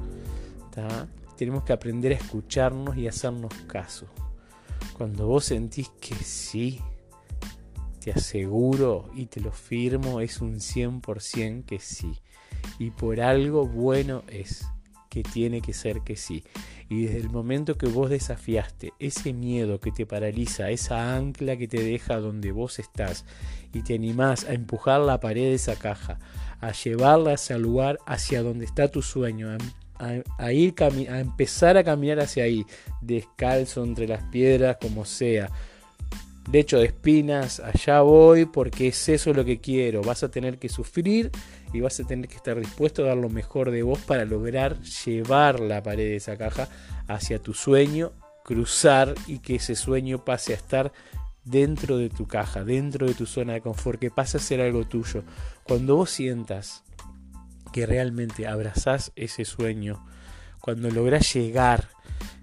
Tenemos 1.37 1.65
que 1.65 1.73
aprender 1.73 2.13
a 2.13 2.17
escucharnos 2.17 2.97
y 2.97 3.07
hacernos 3.07 3.53
caso. 3.67 4.07
Cuando 4.97 5.27
vos 5.27 5.47
sentís 5.47 5.91
que 6.01 6.15
sí, 6.15 6.81
te 8.01 8.13
aseguro 8.13 9.11
y 9.15 9.27
te 9.27 9.41
lo 9.41 9.51
firmo, 9.51 10.21
es 10.21 10.41
un 10.41 10.57
100% 10.57 11.65
que 11.65 11.81
sí. 11.81 12.21
Y 12.79 12.91
por 12.91 13.21
algo 13.21 13.67
bueno 13.67 14.23
es 14.29 14.67
que 15.15 15.23
tiene 15.23 15.61
que 15.61 15.73
ser 15.73 16.01
que 16.01 16.17
sí. 16.17 16.43
Y 16.89 17.05
desde 17.05 17.19
el 17.19 17.31
momento 17.31 17.79
que 17.79 17.87
vos 17.87 18.11
desafiaste 18.11 18.93
ese 18.99 19.33
miedo 19.33 19.79
que 19.79 19.93
te 19.93 20.07
paraliza, 20.07 20.71
esa 20.71 21.15
ancla 21.17 21.57
que 21.57 21.69
te 21.69 21.83
deja 21.83 22.19
donde 22.19 22.51
vos 22.51 22.81
estás 22.81 23.25
y 23.73 23.83
te 23.83 23.95
animás 23.95 24.45
a 24.45 24.55
empujar 24.55 25.01
la 25.01 25.21
pared 25.21 25.43
de 25.43 25.55
esa 25.55 25.77
caja, 25.77 26.19
a 26.61 26.73
llevarla 26.73 27.35
hacia 27.35 27.57
el 27.57 27.63
lugar 27.63 27.99
hacia 28.07 28.43
donde 28.43 28.65
está 28.65 28.89
tu 28.89 29.03
sueño, 29.03 29.57
a, 29.99 30.53
ir 30.53 30.75
a 30.83 31.21
empezar 31.21 31.77
a 31.77 31.85
caminar 31.85 32.19
hacia 32.19 32.45
ahí, 32.45 32.67
descalzo 33.01 33.85
entre 33.85 34.09
las 34.09 34.25
piedras, 34.25 34.79
como 34.81 35.05
sea, 35.05 35.49
de 36.49 36.61
hecho 36.61 36.79
de 36.79 36.87
espinas, 36.87 37.61
allá 37.61 38.03
voy 38.03 38.45
porque 38.45 38.89
es 38.89 39.09
eso 39.09 39.33
lo 39.33 39.45
que 39.45 39.61
quiero. 39.61 40.03
Vas 40.03 40.23
a 40.23 40.31
tener 40.31 40.59
que 40.59 40.69
sufrir 40.69 41.31
y 41.73 41.81
vas 41.81 41.99
a 42.01 42.05
tener 42.05 42.29
que 42.29 42.37
estar 42.37 42.59
dispuesto 42.59 43.03
a 43.03 43.09
dar 43.09 43.17
lo 43.17 43.31
mejor 43.31 43.71
de 43.71 43.83
vos 43.83 43.99
para 44.01 44.25
lograr 44.25 44.81
llevar 44.83 45.61
la 45.61 45.83
pared 45.83 46.05
de 46.05 46.17
esa 46.17 46.37
caja 46.37 46.69
hacia 47.09 47.39
tu 47.39 47.55
sueño, 47.55 48.13
cruzar 48.45 49.15
y 49.27 49.39
que 49.39 49.57
ese 49.57 49.75
sueño 49.75 50.25
pase 50.25 50.53
a 50.53 50.57
estar 50.57 50.93
dentro 51.45 51.99
de 51.99 52.11
tu 52.11 52.27
caja, 52.27 52.65
dentro 52.65 53.07
de 53.07 53.15
tu 53.15 53.27
zona 53.27 53.55
de 53.55 53.61
confort, 53.61 53.99
que 53.99 54.11
pase 54.11 54.37
a 54.37 54.41
ser 54.41 54.61
algo 54.61 54.85
tuyo. 54.87 55.25
Cuando 55.63 55.97
vos 55.97 56.11
sientas 56.11 56.85
que 57.73 57.87
realmente 57.87 58.47
abrazás 58.47 59.13
ese 59.17 59.45
sueño, 59.45 60.07
cuando 60.61 60.91
lográs 60.91 61.33
llegar, 61.35 61.89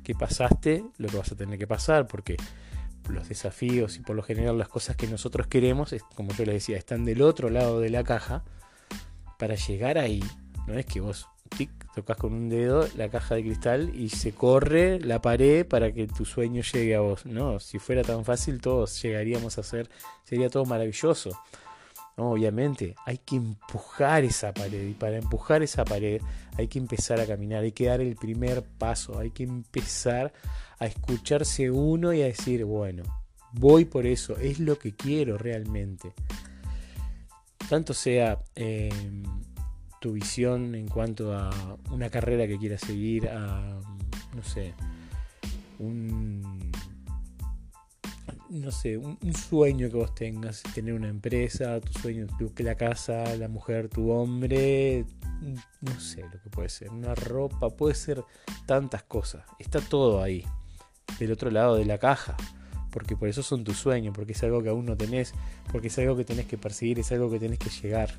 que 0.03 0.15
pasaste 0.15 0.83
lo 0.97 1.07
que 1.07 1.17
vas 1.17 1.31
a 1.31 1.35
tener 1.35 1.57
que 1.57 1.67
pasar, 1.67 2.07
porque 2.07 2.37
los 3.11 3.29
desafíos 3.29 3.97
y 3.97 3.99
por 3.99 4.15
lo 4.15 4.23
general 4.23 4.57
las 4.57 4.69
cosas 4.69 4.95
que 4.95 5.07
nosotros 5.07 5.47
queremos, 5.47 5.95
como 6.15 6.33
yo 6.33 6.45
les 6.45 6.55
decía, 6.55 6.77
están 6.77 7.05
del 7.05 7.21
otro 7.21 7.49
lado 7.49 7.79
de 7.79 7.89
la 7.89 8.03
caja. 8.03 8.43
Para 9.37 9.55
llegar 9.55 9.97
ahí, 9.97 10.23
no 10.67 10.75
es 10.75 10.85
que 10.85 11.01
vos 11.01 11.27
tic, 11.57 11.69
tocas 11.93 12.17
con 12.17 12.33
un 12.33 12.49
dedo 12.49 12.87
la 12.95 13.09
caja 13.09 13.35
de 13.35 13.43
cristal 13.43 13.91
y 13.95 14.09
se 14.09 14.33
corre 14.33 14.99
la 14.99 15.21
pared 15.21 15.65
para 15.65 15.91
que 15.91 16.07
tu 16.07 16.25
sueño 16.25 16.61
llegue 16.61 16.95
a 16.95 17.01
vos. 17.01 17.25
No, 17.25 17.59
si 17.59 17.79
fuera 17.79 18.03
tan 18.03 18.25
fácil 18.25 18.61
todos 18.61 19.01
llegaríamos 19.01 19.57
a 19.57 19.63
ser, 19.63 19.89
sería 20.23 20.49
todo 20.49 20.65
maravilloso. 20.65 21.31
Obviamente 22.17 22.95
hay 23.05 23.17
que 23.19 23.37
empujar 23.37 24.23
esa 24.23 24.53
pared 24.53 24.87
y 24.87 24.93
para 24.93 25.17
empujar 25.17 25.63
esa 25.63 25.85
pared 25.85 26.21
hay 26.57 26.67
que 26.67 26.79
empezar 26.79 27.19
a 27.19 27.25
caminar, 27.25 27.63
hay 27.63 27.71
que 27.71 27.85
dar 27.85 28.01
el 28.01 28.15
primer 28.15 28.63
paso, 28.63 29.17
hay 29.19 29.31
que 29.31 29.43
empezar 29.43 30.33
a 30.79 30.85
escucharse 30.85 31.71
uno 31.71 32.13
y 32.13 32.21
a 32.21 32.25
decir, 32.25 32.65
bueno, 32.65 33.03
voy 33.53 33.85
por 33.85 34.05
eso, 34.05 34.37
es 34.37 34.59
lo 34.59 34.77
que 34.77 34.95
quiero 34.95 35.37
realmente. 35.37 36.13
Tanto 37.69 37.93
sea 37.93 38.43
em, 38.55 39.23
tu 40.01 40.13
visión 40.13 40.75
en 40.75 40.87
cuanto 40.87 41.33
a 41.33 41.77
una 41.91 42.09
carrera 42.09 42.47
que 42.47 42.57
quieras 42.57 42.81
seguir, 42.81 43.29
a, 43.29 43.79
no 44.35 44.43
sé, 44.43 44.73
un, 45.79 46.71
no 48.51 48.69
sé, 48.69 48.97
un, 48.97 49.17
sueño 49.33 49.89
que 49.89 49.95
vos 49.95 50.13
tengas, 50.13 50.61
tener 50.75 50.93
una 50.93 51.07
empresa, 51.07 51.79
tu 51.79 51.93
sueño, 51.93 52.27
tu, 52.37 52.51
la 52.63 52.75
casa, 52.75 53.35
la 53.37 53.47
mujer, 53.47 53.87
tu 53.87 54.11
hombre, 54.11 55.05
no 55.79 55.99
sé 55.99 56.21
lo 56.21 56.41
que 56.41 56.49
puede 56.49 56.67
ser, 56.67 56.89
una 56.89 57.15
ropa, 57.15 57.69
puede 57.69 57.95
ser 57.95 58.21
tantas 58.65 59.03
cosas, 59.03 59.45
está 59.57 59.79
todo 59.79 60.21
ahí 60.21 60.45
del 61.17 61.31
otro 61.31 61.49
lado 61.49 61.77
de 61.77 61.85
la 61.85 61.97
caja. 61.97 62.35
Porque 62.91 63.15
por 63.15 63.29
eso 63.29 63.41
son 63.41 63.63
tus 63.63 63.77
sueños, 63.77 64.13
porque 64.13 64.33
es 64.33 64.43
algo 64.43 64.61
que 64.61 64.67
aún 64.67 64.85
no 64.85 64.97
tenés, 64.97 65.33
porque 65.71 65.87
es 65.87 65.97
algo 65.97 66.17
que 66.17 66.25
tenés 66.25 66.45
que 66.45 66.57
perseguir, 66.57 66.99
es 66.99 67.09
algo 67.13 67.31
que 67.31 67.39
tenés 67.39 67.57
que 67.57 67.69
llegar. 67.69 68.09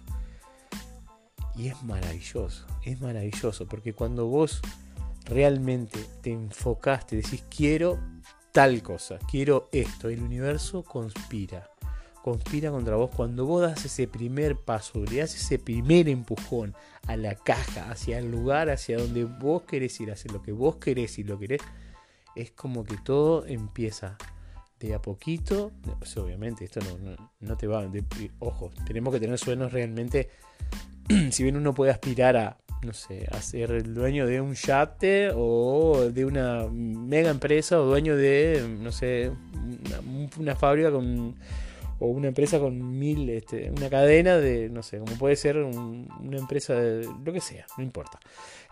Y 1.55 1.69
es 1.69 1.83
maravilloso, 1.83 2.67
es 2.83 2.99
maravilloso, 3.03 3.67
porque 3.67 3.93
cuando 3.93 4.29
vos 4.29 4.63
realmente 5.27 5.99
te 6.23 6.33
enfocaste, 6.33 7.17
decís 7.17 7.45
quiero 7.55 7.99
tal 8.53 8.83
cosa, 8.83 9.19
quiero 9.31 9.69
esto, 9.73 10.11
el 10.11 10.23
universo 10.23 10.85
conspira, 10.85 11.71
conspira 12.23 12.71
contra 12.71 12.97
vos. 12.97 13.11
Cuando 13.11 13.47
vos 13.47 13.63
das 13.63 13.85
ese 13.85 14.07
primer 14.07 14.57
paso, 14.57 15.03
le 15.05 15.17
das 15.17 15.35
ese 15.35 15.59
primer 15.59 16.09
empujón 16.09 16.75
a 17.09 17.17
la 17.17 17.35
caja, 17.35 17.91
hacia 17.91 18.19
el 18.19 18.31
lugar, 18.31 18.71
hacia 18.71 18.99
donde 18.99 19.25
vos 19.25 19.63
querés 19.63 19.99
ir, 20.01 20.13
hacia 20.13 20.31
lo 20.33 20.43
que 20.43 20.53
vos 20.53 20.77
querés 20.77 21.19
y 21.19 21.25
lo 21.25 21.39
querés, 21.39 21.63
es 22.37 22.51
como 22.53 22.85
que 22.85 22.99
todo 22.99 23.47
empieza 23.47 24.17
de 24.79 24.95
a 24.95 25.01
poquito. 25.01 25.73
obviamente, 26.17 26.65
esto 26.65 26.81
no, 27.41 27.57
te 27.57 27.67
va. 27.67 27.87
De, 27.87 28.05
ojo, 28.39 28.71
tenemos 28.87 29.15
que 29.15 29.21
tener 29.21 29.39
sueños 29.39 29.73
realmente. 29.73 30.31
si 31.31 31.43
bien 31.43 31.57
uno 31.57 31.75
puede 31.75 31.91
aspirar 31.91 32.37
a, 32.37 32.59
no 32.83 32.93
sé, 32.93 33.27
a 33.31 33.41
ser 33.41 33.71
el 33.71 33.95
dueño 33.95 34.27
de 34.27 34.41
un 34.41 34.55
yate 34.55 35.31
o 35.35 36.11
de 36.11 36.25
una 36.25 36.67
mega 36.69 37.31
empresa 37.31 37.81
o 37.81 37.85
dueño 37.85 38.17
de, 38.17 38.67
no 38.81 38.91
sé, 38.91 39.33
una, 40.39 40.57
fábrica 40.57 40.91
con 40.91 41.37
o 41.99 42.07
una 42.07 42.29
empresa 42.29 42.59
con 42.59 42.99
mil, 42.99 43.31
este, 43.31 43.71
una 43.71 43.89
cadena 43.89 44.37
de, 44.39 44.69
no 44.69 44.83
sé, 44.83 44.99
como 44.99 45.17
puede 45.17 45.37
ser 45.37 45.57
una 45.59 46.37
empresa 46.37 46.75
de 46.75 47.09
lo 47.25 47.33
que 47.33 47.41
sea, 47.41 47.65
no 47.77 47.85
importa. 47.85 48.19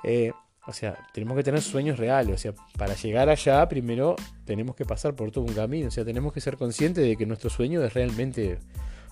Eh, 0.03 0.33
o 0.67 0.73
sea, 0.73 0.99
tenemos 1.13 1.37
que 1.37 1.43
tener 1.43 1.63
sueños 1.63 1.99
reales. 1.99 2.35
O 2.35 2.39
sea, 2.39 2.53
para 2.77 2.95
llegar 2.95 3.29
allá, 3.29 3.69
primero 3.69 4.17
tenemos 4.45 4.77
que 4.77 4.85
pasar 4.85 5.15
por 5.15 5.31
todo 5.31 5.45
un 5.45 5.55
camino. 5.55 5.89
O 5.89 5.91
sea, 5.91 6.05
tenemos 6.05 6.33
que 6.33 6.41
ser 6.41 6.57
conscientes 6.57 7.05
de 7.05 7.17
que 7.17 7.27
nuestro 7.27 7.51
sueño 7.51 7.83
es 7.83 7.95
realmente 7.95 8.59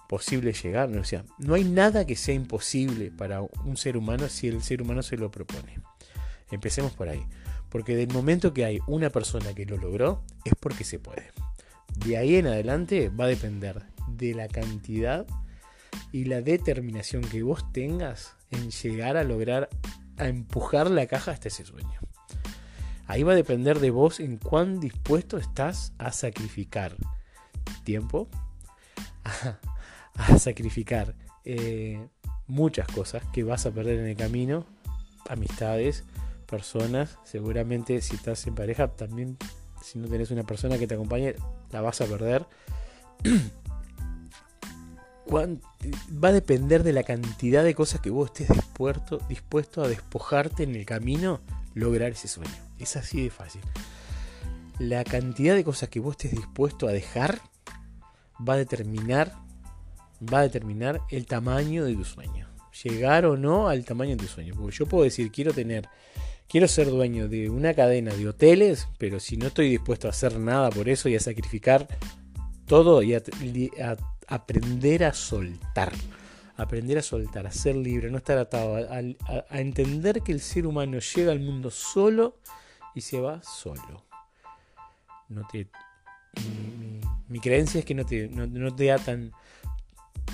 posible 0.09 0.53
llegar. 0.53 0.91
O 0.97 1.05
sea, 1.05 1.25
no 1.39 1.55
hay 1.55 1.65
nada 1.65 2.07
que 2.07 2.17
sea 2.17 2.35
imposible 2.35 3.11
para 3.11 3.43
un 3.43 3.77
ser 3.77 3.97
humano 3.97 4.29
si 4.29 4.49
el 4.49 4.63
ser 4.63 4.83
humano 4.83 5.03
se 5.03 5.17
lo 5.17 5.31
propone. 5.31 5.79
Empecemos 6.51 6.93
por 6.93 7.09
ahí. 7.09 7.25
Porque 7.69 7.95
del 7.95 8.09
momento 8.09 8.55
que 8.55 8.65
hay 8.65 8.81
una 8.87 9.11
persona 9.11 9.55
que 9.55 9.67
lo 9.67 9.77
logró, 9.77 10.25
es 10.45 10.55
porque 10.59 10.85
se 10.85 10.99
puede. 10.99 11.31
De 11.97 12.17
ahí 12.17 12.37
en 12.37 12.47
adelante 12.47 13.11
va 13.11 13.27
a 13.27 13.29
depender 13.29 13.83
de 14.09 14.35
la 14.35 14.49
cantidad 14.49 15.27
y 16.13 16.25
la 16.25 16.41
determinación 16.41 17.23
que 17.23 17.43
vos 17.43 17.71
tengas 17.73 18.35
en 18.51 18.71
llegar 18.71 19.17
a 19.17 19.25
lograr 19.25 19.69
a 20.17 20.29
empujar 20.29 20.91
la 20.91 21.07
caja 21.07 21.33
hasta 21.33 21.49
ese 21.49 21.65
sueño. 21.65 22.01
Ahí 23.07 23.23
va 23.23 23.33
a 23.33 23.37
depender 23.37 23.79
de 23.79 23.91
vos 23.91 24.21
en 24.21 24.37
cuán 24.37 24.81
dispuesto 24.81 25.39
estás 25.39 25.93
a 25.99 26.13
sacrificar 26.13 26.97
tiempo, 27.85 28.29
a, 29.25 29.59
sacrificar 30.39 31.15
eh, 31.45 32.09
muchas 32.47 32.87
cosas 32.89 33.23
que 33.33 33.45
vas 33.45 33.67
a 33.67 33.71
perder 33.71 34.01
en 34.01 34.07
el 34.07 34.17
camino, 34.17 34.67
amistades, 35.29 36.05
personas, 36.47 37.19
seguramente 37.25 38.01
si 38.01 38.17
estás 38.17 38.47
en 38.47 38.55
pareja 38.55 38.89
también, 38.89 39.37
si 39.83 39.99
no 39.99 40.09
tenés 40.09 40.31
una 40.31 40.45
persona 40.45 40.79
que 40.79 40.87
te 40.87 40.95
acompañe, 40.95 41.35
la 41.71 41.81
vas 41.81 42.01
a 42.01 42.07
perder. 42.07 42.47
va 45.31 46.29
a 46.29 46.33
depender 46.33 46.83
de 46.83 46.93
la 46.93 47.03
cantidad 47.03 47.63
de 47.63 47.75
cosas 47.75 48.01
que 48.01 48.11
vos 48.11 48.31
estés 48.31 48.49
dispuesto, 48.49 49.19
dispuesto 49.29 49.83
a 49.83 49.89
despojarte 49.89 50.63
en 50.63 50.75
el 50.75 50.87
camino, 50.87 51.41
lograr 51.75 52.13
ese 52.13 52.29
sueño. 52.29 52.51
Es 52.79 52.97
así 52.97 53.23
de 53.23 53.31
fácil. 53.31 53.61
La 54.79 55.05
cantidad 55.05 55.55
de 55.55 55.65
cosas 55.65 55.89
que 55.89 56.01
vos 56.01 56.13
estés 56.13 56.31
dispuesto 56.33 56.89
a 56.89 56.93
dejar 56.93 57.41
va 58.47 58.55
a 58.55 58.57
determinar 58.57 59.35
va 60.23 60.41
a 60.41 60.43
determinar 60.43 61.01
el 61.11 61.27
tamaño 61.27 61.85
de 61.85 61.95
tu 61.95 62.05
sueño. 62.05 62.49
Llegar 62.85 63.27
o 63.27 63.37
no 63.37 63.69
al 63.69 63.85
tamaño 63.85 64.13
de 64.13 64.19
tu 64.19 64.27
sueño. 64.27 64.55
Porque 64.57 64.77
yo 64.77 64.87
puedo 64.87 65.05
decir, 65.05 65.31
quiero 65.33 65.53
tener, 65.53 65.89
quiero 66.49 66.69
ser 66.69 66.89
dueño 66.89 67.29
de 67.29 67.51
una 67.51 67.75
cadena 67.75 68.15
de 68.15 68.29
hoteles, 68.29 68.89
pero 68.99 69.21
si 69.21 69.37
no 69.37 69.49
estoy 69.49 69.71
dispuesto 69.71 70.07
a 70.07 70.11
hacer 70.11 70.39
nada 70.39 70.71
por 70.71 70.89
eso 70.89 71.09
y 71.09 71.17
a 71.17 71.21
sacrificar 71.21 71.89
todo 72.67 73.03
y 73.03 73.15
a, 73.15 73.23
aprender 74.29 75.05
a 75.05 75.13
soltar. 75.13 75.93
Aprender 76.57 76.99
a 76.99 77.03
soltar, 77.03 77.47
a 77.47 77.53
ser 77.53 77.77
libre, 77.77 78.11
no 78.11 78.19
estar 78.19 78.37
atado, 78.37 78.77
a, 78.77 79.59
entender 79.59 80.23
que 80.23 80.33
el 80.33 80.41
ser 80.41 80.67
humano 80.67 80.99
llega 80.99 81.33
al 81.33 81.41
mundo 81.41 81.71
solo 81.71 82.37
y 82.95 83.01
se 83.01 83.21
va 83.21 83.43
solo. 83.43 84.05
No 85.29 85.47
mi, 87.29 87.41
creencia 87.41 87.81
es 87.81 87.85
que 87.85 87.95
no 87.95 88.05
te, 88.05 88.29
no, 88.29 88.75
te 88.75 88.91
atan, 88.93 89.33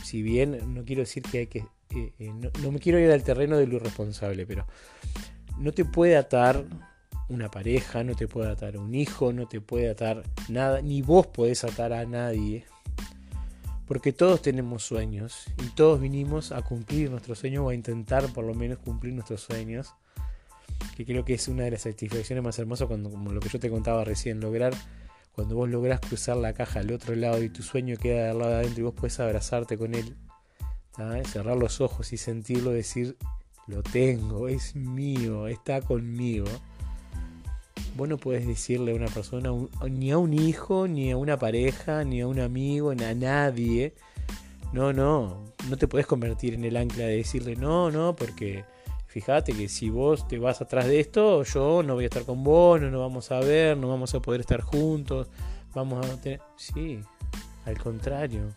si 0.02 0.22
bien 0.22 0.74
no 0.74 0.84
quiero 0.84 1.02
decir 1.02 1.22
que 1.22 1.38
hay 1.38 1.46
que, 1.46 1.60
eh, 1.90 2.12
eh, 2.18 2.32
no, 2.34 2.50
no, 2.62 2.72
me 2.72 2.78
quiero 2.78 2.98
ir 2.98 3.10
al 3.10 3.22
terreno 3.22 3.56
de 3.56 3.66
lo 3.66 3.76
irresponsable, 3.76 4.46
pero 4.46 4.66
no 5.58 5.72
te 5.72 5.84
puede 5.84 6.16
atar 6.16 6.64
una 7.28 7.50
pareja, 7.50 8.04
no 8.04 8.14
te 8.14 8.28
puede 8.28 8.50
atar 8.50 8.76
un 8.76 8.94
hijo, 8.94 9.32
no 9.32 9.46
te 9.46 9.60
puede 9.60 9.90
atar 9.90 10.22
nada, 10.48 10.82
ni 10.82 11.02
vos 11.02 11.26
podés 11.26 11.64
atar 11.64 11.92
a 11.92 12.04
nadie 12.04 12.64
porque 13.86 14.12
todos 14.12 14.40
tenemos 14.40 14.82
sueños 14.82 15.44
y 15.62 15.68
todos 15.74 16.00
vinimos 16.00 16.52
a 16.52 16.62
cumplir 16.62 17.10
nuestros 17.10 17.38
sueños 17.38 17.64
o 17.64 17.68
a 17.68 17.74
intentar 17.74 18.32
por 18.32 18.44
lo 18.44 18.54
menos 18.54 18.78
cumplir 18.78 19.12
nuestros 19.12 19.42
sueños, 19.42 19.94
que 20.96 21.04
creo 21.04 21.24
que 21.24 21.34
es 21.34 21.48
una 21.48 21.64
de 21.64 21.72
las 21.72 21.82
satisfacciones 21.82 22.42
más 22.42 22.58
hermosas 22.58 22.88
cuando, 22.88 23.10
como 23.10 23.32
lo 23.32 23.40
que 23.40 23.48
yo 23.48 23.60
te 23.60 23.70
contaba 23.70 24.04
recién, 24.04 24.40
lograr, 24.40 24.74
cuando 25.34 25.56
vos 25.56 25.68
lográs 25.68 26.00
cruzar 26.00 26.36
la 26.36 26.52
caja 26.52 26.80
al 26.80 26.92
otro 26.92 27.14
lado 27.14 27.42
y 27.42 27.48
tu 27.48 27.62
sueño 27.62 27.96
queda 27.96 28.30
al 28.30 28.38
lado 28.38 28.50
de 28.52 28.56
adentro 28.58 28.80
y 28.80 28.84
vos 28.84 28.94
puedes 28.94 29.18
abrazarte 29.20 29.76
con 29.76 29.94
él, 29.94 30.16
cerrar 31.26 31.56
los 31.56 31.80
ojos 31.80 32.12
y 32.12 32.16
sentirlo, 32.16 32.70
decir, 32.70 33.16
lo 33.66 33.82
tengo, 33.82 34.48
es 34.48 34.76
mío, 34.76 35.48
está 35.48 35.80
conmigo 35.80 36.46
vos 37.96 38.08
no 38.08 38.18
puedes 38.18 38.46
decirle 38.46 38.92
a 38.92 38.94
una 38.94 39.06
persona, 39.06 39.50
ni 39.88 40.10
a 40.10 40.18
un 40.18 40.34
hijo, 40.34 40.88
ni 40.88 41.10
a 41.10 41.16
una 41.16 41.38
pareja, 41.38 42.04
ni 42.04 42.20
a 42.20 42.26
un 42.26 42.40
amigo, 42.40 42.94
ni 42.94 43.04
a 43.04 43.14
nadie. 43.14 43.94
No, 44.72 44.92
no, 44.92 45.44
no 45.68 45.76
te 45.76 45.86
puedes 45.86 46.06
convertir 46.06 46.54
en 46.54 46.64
el 46.64 46.76
ancla 46.76 47.04
de 47.04 47.16
decirle 47.16 47.56
no, 47.56 47.90
no, 47.90 48.16
porque 48.16 48.64
fíjate 49.14 49.52
que 49.52 49.68
si 49.68 49.90
vos 49.90 50.26
te 50.26 50.40
vas 50.40 50.60
atrás 50.60 50.86
de 50.86 50.98
esto, 50.98 51.44
yo 51.44 51.84
no 51.84 51.94
voy 51.94 52.02
a 52.02 52.08
estar 52.08 52.24
con 52.24 52.42
vos, 52.42 52.80
no 52.80 52.90
nos 52.90 53.00
vamos 53.00 53.30
a 53.30 53.38
ver, 53.38 53.76
no 53.76 53.88
vamos 53.88 54.12
a 54.12 54.18
poder 54.18 54.40
estar 54.40 54.60
juntos, 54.60 55.28
vamos 55.72 56.04
a 56.04 56.20
tener... 56.20 56.40
Sí, 56.56 56.98
al 57.64 57.78
contrario. 57.78 58.56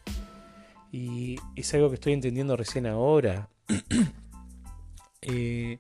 Y 0.92 1.36
es 1.56 1.72
algo 1.76 1.90
que 1.90 1.94
estoy 1.94 2.14
entendiendo 2.14 2.58
recién 2.58 2.88
ahora. 2.88 3.50
eh, 5.22 5.78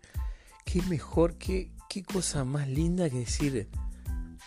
¿Qué 0.64 0.82
mejor 0.84 1.40
que 1.40 1.72
qué 1.90 2.04
cosa 2.04 2.44
más 2.44 2.68
linda 2.68 3.10
que 3.10 3.18
decir, 3.18 3.70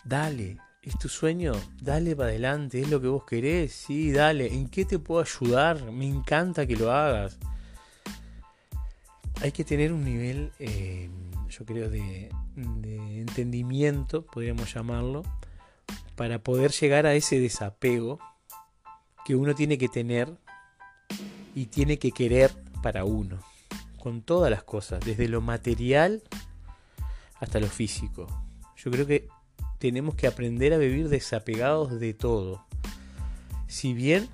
dale, 0.04 0.58
es 0.80 0.96
tu 0.96 1.08
sueño, 1.08 1.54
dale 1.82 2.14
para 2.14 2.28
adelante, 2.28 2.80
es 2.80 2.88
lo 2.88 3.00
que 3.00 3.08
vos 3.08 3.24
querés, 3.24 3.72
sí, 3.72 4.12
dale, 4.12 4.54
¿en 4.54 4.68
qué 4.68 4.84
te 4.84 5.00
puedo 5.00 5.22
ayudar? 5.22 5.90
Me 5.90 6.06
encanta 6.06 6.68
que 6.68 6.76
lo 6.76 6.92
hagas. 6.92 7.36
Hay 9.42 9.52
que 9.52 9.64
tener 9.64 9.92
un 9.92 10.04
nivel, 10.04 10.52
eh, 10.58 11.08
yo 11.48 11.64
creo, 11.64 11.88
de, 11.88 12.30
de 12.56 13.20
entendimiento, 13.20 14.26
podríamos 14.26 14.72
llamarlo, 14.74 15.22
para 16.14 16.38
poder 16.38 16.72
llegar 16.72 17.06
a 17.06 17.14
ese 17.14 17.40
desapego 17.40 18.18
que 19.24 19.34
uno 19.34 19.54
tiene 19.54 19.78
que 19.78 19.88
tener 19.88 20.36
y 21.54 21.66
tiene 21.66 21.98
que 21.98 22.12
querer 22.12 22.50
para 22.82 23.04
uno, 23.04 23.38
con 23.98 24.22
todas 24.22 24.50
las 24.50 24.62
cosas, 24.62 25.00
desde 25.04 25.28
lo 25.28 25.40
material 25.40 26.22
hasta 27.38 27.60
lo 27.60 27.68
físico. 27.68 28.26
Yo 28.76 28.90
creo 28.90 29.06
que 29.06 29.28
tenemos 29.78 30.14
que 30.14 30.26
aprender 30.26 30.74
a 30.74 30.78
vivir 30.78 31.08
desapegados 31.08 31.98
de 31.98 32.12
todo. 32.12 32.66
Si 33.66 33.94
bien 33.94 34.28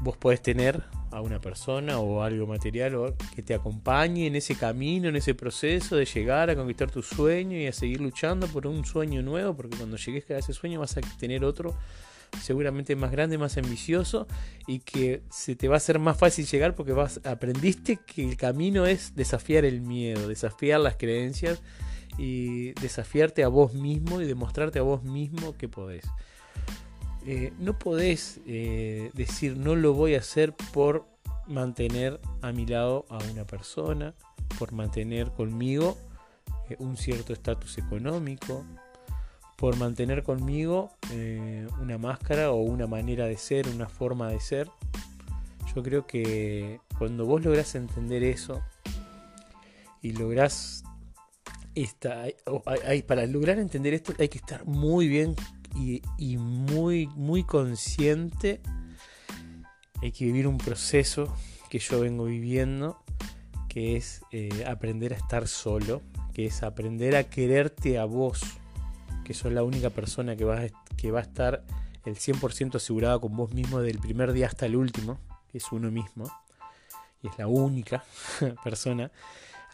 vos 0.00 0.16
podés 0.16 0.40
tener 0.40 0.84
a 1.14 1.20
una 1.20 1.40
persona 1.40 1.98
o 1.98 2.22
algo 2.22 2.46
material 2.46 3.14
que 3.34 3.42
te 3.42 3.54
acompañe 3.54 4.26
en 4.26 4.34
ese 4.34 4.56
camino, 4.56 5.08
en 5.08 5.16
ese 5.16 5.34
proceso 5.34 5.94
de 5.94 6.04
llegar 6.04 6.50
a 6.50 6.56
conquistar 6.56 6.90
tu 6.90 7.02
sueño 7.02 7.56
y 7.56 7.68
a 7.68 7.72
seguir 7.72 8.00
luchando 8.00 8.48
por 8.48 8.66
un 8.66 8.84
sueño 8.84 9.22
nuevo, 9.22 9.54
porque 9.56 9.76
cuando 9.76 9.96
llegues 9.96 10.28
a 10.30 10.38
ese 10.38 10.52
sueño 10.52 10.80
vas 10.80 10.96
a 10.96 11.00
tener 11.18 11.44
otro 11.44 11.76
seguramente 12.42 12.96
más 12.96 13.12
grande, 13.12 13.38
más 13.38 13.56
ambicioso 13.56 14.26
y 14.66 14.80
que 14.80 15.22
se 15.30 15.54
te 15.54 15.68
va 15.68 15.74
a 15.74 15.76
hacer 15.76 16.00
más 16.00 16.18
fácil 16.18 16.46
llegar 16.46 16.74
porque 16.74 16.92
vas 16.92 17.20
aprendiste 17.24 18.00
que 18.04 18.28
el 18.28 18.36
camino 18.36 18.84
es 18.84 19.14
desafiar 19.14 19.64
el 19.64 19.82
miedo, 19.82 20.26
desafiar 20.26 20.80
las 20.80 20.96
creencias 20.96 21.62
y 22.18 22.72
desafiarte 22.80 23.44
a 23.44 23.48
vos 23.48 23.74
mismo 23.74 24.20
y 24.20 24.26
demostrarte 24.26 24.80
a 24.80 24.82
vos 24.82 25.04
mismo 25.04 25.56
que 25.56 25.68
podés. 25.68 26.04
Eh, 27.26 27.52
no 27.58 27.78
podés 27.78 28.40
eh, 28.46 29.10
decir 29.14 29.56
no 29.56 29.74
lo 29.74 29.94
voy 29.94 30.14
a 30.14 30.18
hacer 30.18 30.54
por 30.72 31.06
mantener 31.46 32.20
a 32.42 32.52
mi 32.52 32.66
lado 32.66 33.06
a 33.08 33.18
una 33.32 33.46
persona, 33.46 34.14
por 34.58 34.72
mantener 34.72 35.30
conmigo 35.30 35.96
eh, 36.68 36.76
un 36.78 36.98
cierto 36.98 37.32
estatus 37.32 37.78
económico, 37.78 38.64
por 39.56 39.76
mantener 39.76 40.22
conmigo 40.22 40.90
una 41.80 41.96
máscara 41.96 42.50
o 42.50 42.56
una 42.56 42.86
manera 42.86 43.26
de 43.26 43.38
ser, 43.38 43.68
una 43.68 43.88
forma 43.88 44.28
de 44.28 44.40
ser. 44.40 44.68
Yo 45.74 45.82
creo 45.82 46.06
que 46.06 46.80
cuando 46.98 47.24
vos 47.24 47.42
lográs 47.42 47.74
entender 47.74 48.22
eso 48.24 48.60
y 50.02 50.12
lográs 50.12 50.84
hay, 52.86 53.02
para 53.02 53.26
lograr 53.26 53.58
entender 53.58 53.94
esto 53.94 54.12
hay 54.18 54.28
que 54.28 54.38
estar 54.38 54.66
muy 54.66 55.08
bien 55.08 55.34
y, 55.74 56.36
muy, 56.36 57.06
muy 57.08 57.44
consciente. 57.44 58.60
Hay 60.02 60.12
que 60.12 60.24
vivir 60.26 60.46
un 60.46 60.58
proceso 60.58 61.34
que 61.70 61.78
yo 61.78 62.00
vengo 62.00 62.24
viviendo, 62.24 63.02
que 63.68 63.96
es 63.96 64.22
eh, 64.30 64.64
aprender 64.66 65.12
a 65.12 65.16
estar 65.16 65.48
solo, 65.48 66.02
que 66.32 66.46
es 66.46 66.62
aprender 66.62 67.16
a 67.16 67.24
quererte 67.24 67.98
a 67.98 68.04
vos, 68.04 68.42
que 69.24 69.34
sos 69.34 69.52
la 69.52 69.64
única 69.64 69.90
persona 69.90 70.36
que 70.36 70.44
va 70.44 70.60
a, 70.60 70.66
que 70.96 71.10
va 71.10 71.20
a 71.20 71.22
estar 71.22 71.64
el 72.04 72.16
100% 72.16 72.76
asegurada 72.76 73.18
con 73.18 73.36
vos 73.36 73.52
mismo 73.54 73.80
del 73.80 73.98
primer 73.98 74.32
día 74.32 74.46
hasta 74.46 74.66
el 74.66 74.76
último, 74.76 75.18
que 75.50 75.58
es 75.58 75.72
uno 75.72 75.90
mismo, 75.90 76.30
y 77.22 77.28
es 77.28 77.38
la 77.38 77.46
única 77.46 78.04
persona 78.64 79.10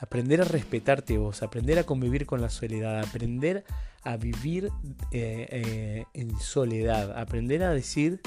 aprender 0.01 0.41
a 0.41 0.45
respetarte 0.45 1.19
vos, 1.19 1.43
aprender 1.43 1.79
a 1.79 1.85
convivir 1.85 2.27
con 2.27 2.41
la 2.41 2.49
soledad, 2.49 3.01
aprender 3.01 3.65
a 4.03 4.17
vivir 4.17 4.71
eh, 5.13 5.47
eh, 5.51 6.05
en 6.15 6.39
soledad, 6.39 7.19
aprender 7.19 7.63
a 7.63 7.71
decir 7.71 8.21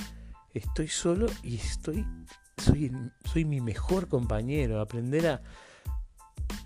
estoy 0.53 0.87
solo 0.87 1.25
y 1.41 1.55
estoy 1.55 2.05
soy, 2.57 2.91
soy 3.25 3.45
mi 3.45 3.59
mejor 3.59 4.07
compañero, 4.07 4.79
aprender 4.79 5.27
a 5.27 5.41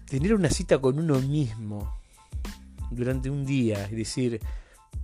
tener 0.09 0.33
una 0.33 0.49
cita 0.49 0.79
con 0.79 0.99
uno 0.99 1.19
mismo 1.19 1.99
durante 2.91 3.29
un 3.29 3.45
día 3.45 3.87
y 3.89 3.95
decir 3.95 4.41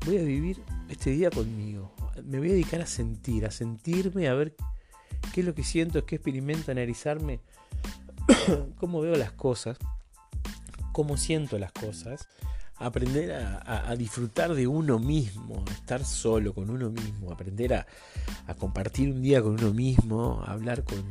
voy 0.06 0.18
a 0.18 0.24
vivir 0.24 0.62
este 0.89 1.12
día 1.12 1.30
conmigo, 1.30 1.94
me 2.26 2.39
voy 2.39 2.50
a 2.50 2.54
dedicar 2.54 2.82
a 2.82 2.86
sentir, 2.86 3.46
a 3.46 3.52
sentirme, 3.52 4.28
a 4.28 4.34
ver 4.34 4.54
qué 5.34 5.42
es 5.42 5.46
lo 5.46 5.56
que 5.56 5.63
siento, 5.63 6.06
qué 6.06 6.16
experimento, 6.16 6.72
analizarme 6.72 7.39
cómo 8.79 9.01
veo 9.01 9.15
las 9.15 9.32
cosas, 9.32 9.77
cómo 10.91 11.17
siento 11.17 11.58
las 11.60 11.71
cosas, 11.71 12.27
aprender 12.75 13.32
a, 13.32 13.95
disfrutar 13.95 14.53
de 14.53 14.67
uno 14.67 14.99
mismo, 14.99 15.63
estar 15.71 16.03
solo 16.03 16.53
con 16.53 16.69
uno 16.69 16.89
mismo, 16.89 17.32
aprender 17.32 17.73
a, 17.73 17.86
compartir 18.58 19.10
un 19.10 19.21
día 19.21 19.41
con 19.41 19.53
uno 19.53 19.73
mismo, 19.73 20.43
a 20.45 20.51
hablar 20.51 20.84
con, 20.84 21.03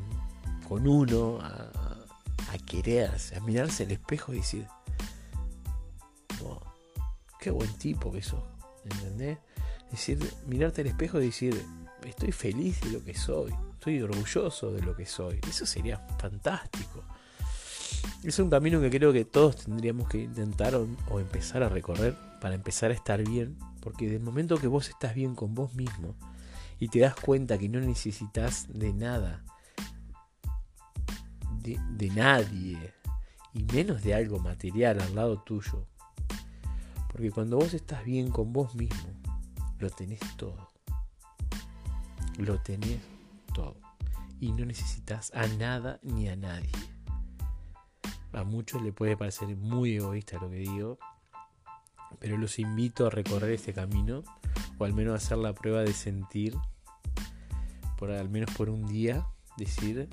uno, 0.86 1.38
a, 1.42 1.68
quererse, 2.66 3.36
a 3.36 3.40
mirarse 3.40 3.84
al 3.84 3.90
espejo 3.90 4.32
y 4.32 4.36
decir, 4.36 4.66
qué 7.40 7.50
buen 7.50 7.72
tipo 7.74 8.12
que 8.12 8.22
sos, 8.22 8.42
¿entendés? 8.84 9.38
decir, 9.90 10.18
mirarte 10.46 10.80
al 10.80 10.88
espejo 10.88 11.20
y 11.20 11.26
decir, 11.26 11.64
estoy 12.04 12.32
feliz 12.32 12.80
de 12.80 12.90
lo 12.90 13.04
que 13.04 13.14
soy, 13.14 13.52
estoy 13.74 14.00
orgulloso 14.00 14.72
de 14.72 14.82
lo 14.82 14.96
que 14.96 15.06
soy. 15.06 15.38
Eso 15.48 15.66
sería 15.66 15.98
fantástico. 16.18 17.04
Es 18.22 18.38
un 18.38 18.50
camino 18.50 18.80
que 18.80 18.90
creo 18.90 19.12
que 19.12 19.24
todos 19.24 19.56
tendríamos 19.64 20.08
que 20.08 20.22
intentar 20.22 20.74
o, 20.74 21.20
empezar 21.20 21.62
a 21.62 21.68
recorrer 21.68 22.16
para 22.40 22.54
empezar 22.54 22.90
a 22.90 22.94
estar 22.94 23.22
bien. 23.26 23.58
Porque 23.80 24.08
del 24.08 24.20
momento 24.20 24.58
que 24.58 24.68
vos 24.68 24.88
estás 24.88 25.14
bien 25.14 25.34
con 25.34 25.54
vos 25.54 25.74
mismo 25.74 26.14
y 26.78 26.88
te 26.88 27.00
das 27.00 27.16
cuenta 27.16 27.58
que 27.58 27.68
no 27.68 27.80
necesitas 27.80 28.66
de 28.68 28.92
nada 28.92 29.44
de, 31.62 31.78
de 31.96 32.10
nadie, 32.10 32.92
y 33.54 33.64
menos 33.64 34.02
de 34.02 34.14
algo 34.14 34.38
material 34.38 35.00
al 35.00 35.14
lado 35.14 35.42
tuyo. 35.42 35.86
Porque 37.10 37.30
cuando 37.30 37.58
vos 37.58 37.74
estás 37.74 38.04
bien 38.04 38.30
con 38.30 38.52
vos 38.52 38.74
mismo, 38.74 39.10
lo 39.78 39.90
tenés 39.90 40.20
todo. 40.36 40.70
Lo 42.38 42.58
tenés 42.60 43.00
todo. 43.54 43.76
Y 44.40 44.52
no 44.52 44.64
necesitas 44.64 45.32
a 45.34 45.46
nada 45.46 46.00
ni 46.02 46.28
a 46.28 46.36
nadie. 46.36 46.70
A 48.32 48.44
muchos 48.44 48.82
le 48.82 48.92
puede 48.92 49.16
parecer 49.16 49.54
muy 49.56 49.96
egoísta 49.96 50.38
lo 50.40 50.48
que 50.48 50.56
digo, 50.56 50.98
pero 52.18 52.38
los 52.38 52.58
invito 52.58 53.06
a 53.06 53.10
recorrer 53.10 53.50
este 53.50 53.74
camino, 53.74 54.22
o 54.78 54.84
al 54.84 54.94
menos 54.94 55.12
a 55.12 55.16
hacer 55.16 55.38
la 55.38 55.52
prueba 55.52 55.80
de 55.80 55.92
sentir, 55.92 56.56
por 57.98 58.10
al 58.10 58.30
menos 58.30 58.54
por 58.56 58.70
un 58.70 58.86
día, 58.86 59.26
decir, 59.58 60.08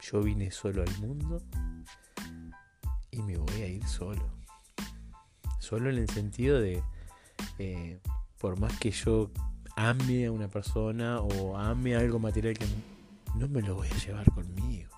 yo 0.00 0.22
vine 0.22 0.50
solo 0.50 0.82
al 0.82 0.98
mundo 0.98 1.42
y 3.10 3.22
me 3.22 3.36
voy 3.36 3.62
a 3.62 3.66
ir 3.66 3.86
solo. 3.86 4.26
Solo 5.58 5.90
en 5.90 5.98
el 5.98 6.08
sentido 6.08 6.60
de, 6.60 6.82
eh, 7.58 8.00
por 8.38 8.58
más 8.58 8.78
que 8.78 8.90
yo 8.90 9.30
ame 9.76 10.26
a 10.26 10.32
una 10.32 10.48
persona 10.48 11.20
o 11.20 11.58
ame 11.58 11.94
algo 11.94 12.18
material 12.18 12.56
que 12.56 12.66
no 13.36 13.48
me 13.48 13.60
lo 13.60 13.76
voy 13.76 13.88
a 13.88 13.96
llevar 13.98 14.30
conmigo 14.32 14.89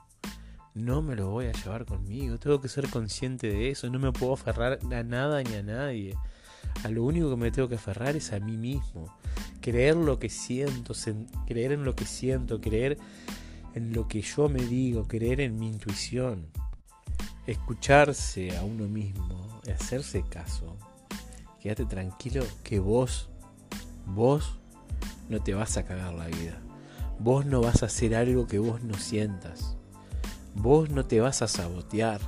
no 0.75 1.03
me 1.03 1.15
lo 1.17 1.31
voy 1.31 1.47
a 1.47 1.53
llevar 1.53 1.85
conmigo. 1.85 2.39
Tengo 2.39 2.61
que 2.61 2.69
ser 2.69 2.89
consciente 2.89 3.49
de 3.49 3.71
eso. 3.71 3.91
No 3.91 3.99
me 3.99 4.13
puedo 4.13 4.33
aferrar 4.33 4.79
a 4.91 5.03
nada 5.03 5.43
ni 5.43 5.55
a 5.55 5.63
nadie. 5.63 6.17
A 6.85 6.89
lo 6.89 7.05
único 7.05 7.29
que 7.31 7.37
me 7.37 7.51
tengo 7.51 7.69
que 7.69 7.75
aferrar 7.75 8.17
es 8.17 8.33
a 8.33 8.41
mí 8.41 8.57
mismo. 8.57 9.15
Creer 9.61 9.97
lo 9.97 10.19
que 10.19 10.29
siento, 10.31 10.95
creer 11.47 11.73
en 11.73 11.85
lo 11.85 11.95
que 11.95 12.07
siento, 12.07 12.61
creer 12.61 12.99
en 13.75 13.93
lo 13.93 14.09
que 14.09 14.23
yo 14.23 14.49
me 14.49 14.63
digo, 14.63 15.07
creer 15.07 15.41
en 15.41 15.59
mi 15.59 15.69
intuición. 15.69 16.47
Escucharse 17.47 18.57
a 18.57 18.65
uno 18.65 18.89
mismo, 18.89 19.61
hacerse 19.75 20.23
caso. 20.23 20.79
Quédate 21.61 21.85
tranquilo 21.85 22.45
que 22.65 22.81
vos, 22.81 23.29
vos 24.07 24.59
no 25.29 25.43
te 25.43 25.55
vas 25.55 25.77
a 25.77 25.85
cagar 25.85 26.15
la 26.15 26.27
vida. 26.27 26.61
Vos 27.19 27.45
no 27.45 27.61
vas 27.61 27.83
a 27.83 27.87
hacer 27.87 28.15
algo 28.15 28.47
que 28.47 28.59
vos 28.59 28.83
no 28.83 28.95
sientas 28.95 29.77
vos 30.55 30.91
no 30.91 31.05
te 31.05 31.21
vas 31.21 31.43
a 31.43 31.49
sabotear. 31.49 32.21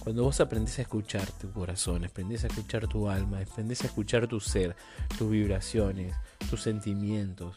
Cuando 0.00 0.24
vos 0.24 0.40
aprendés 0.40 0.78
a 0.78 0.82
escuchar 0.82 1.30
tu 1.32 1.50
corazón, 1.50 2.04
aprendés 2.04 2.44
a 2.44 2.46
escuchar 2.46 2.86
tu 2.86 3.08
alma, 3.08 3.40
aprendés 3.40 3.82
a 3.82 3.86
escuchar 3.86 4.26
tu 4.28 4.40
ser, 4.40 4.76
tus 5.18 5.30
vibraciones, 5.30 6.14
tus 6.48 6.62
sentimientos, 6.62 7.56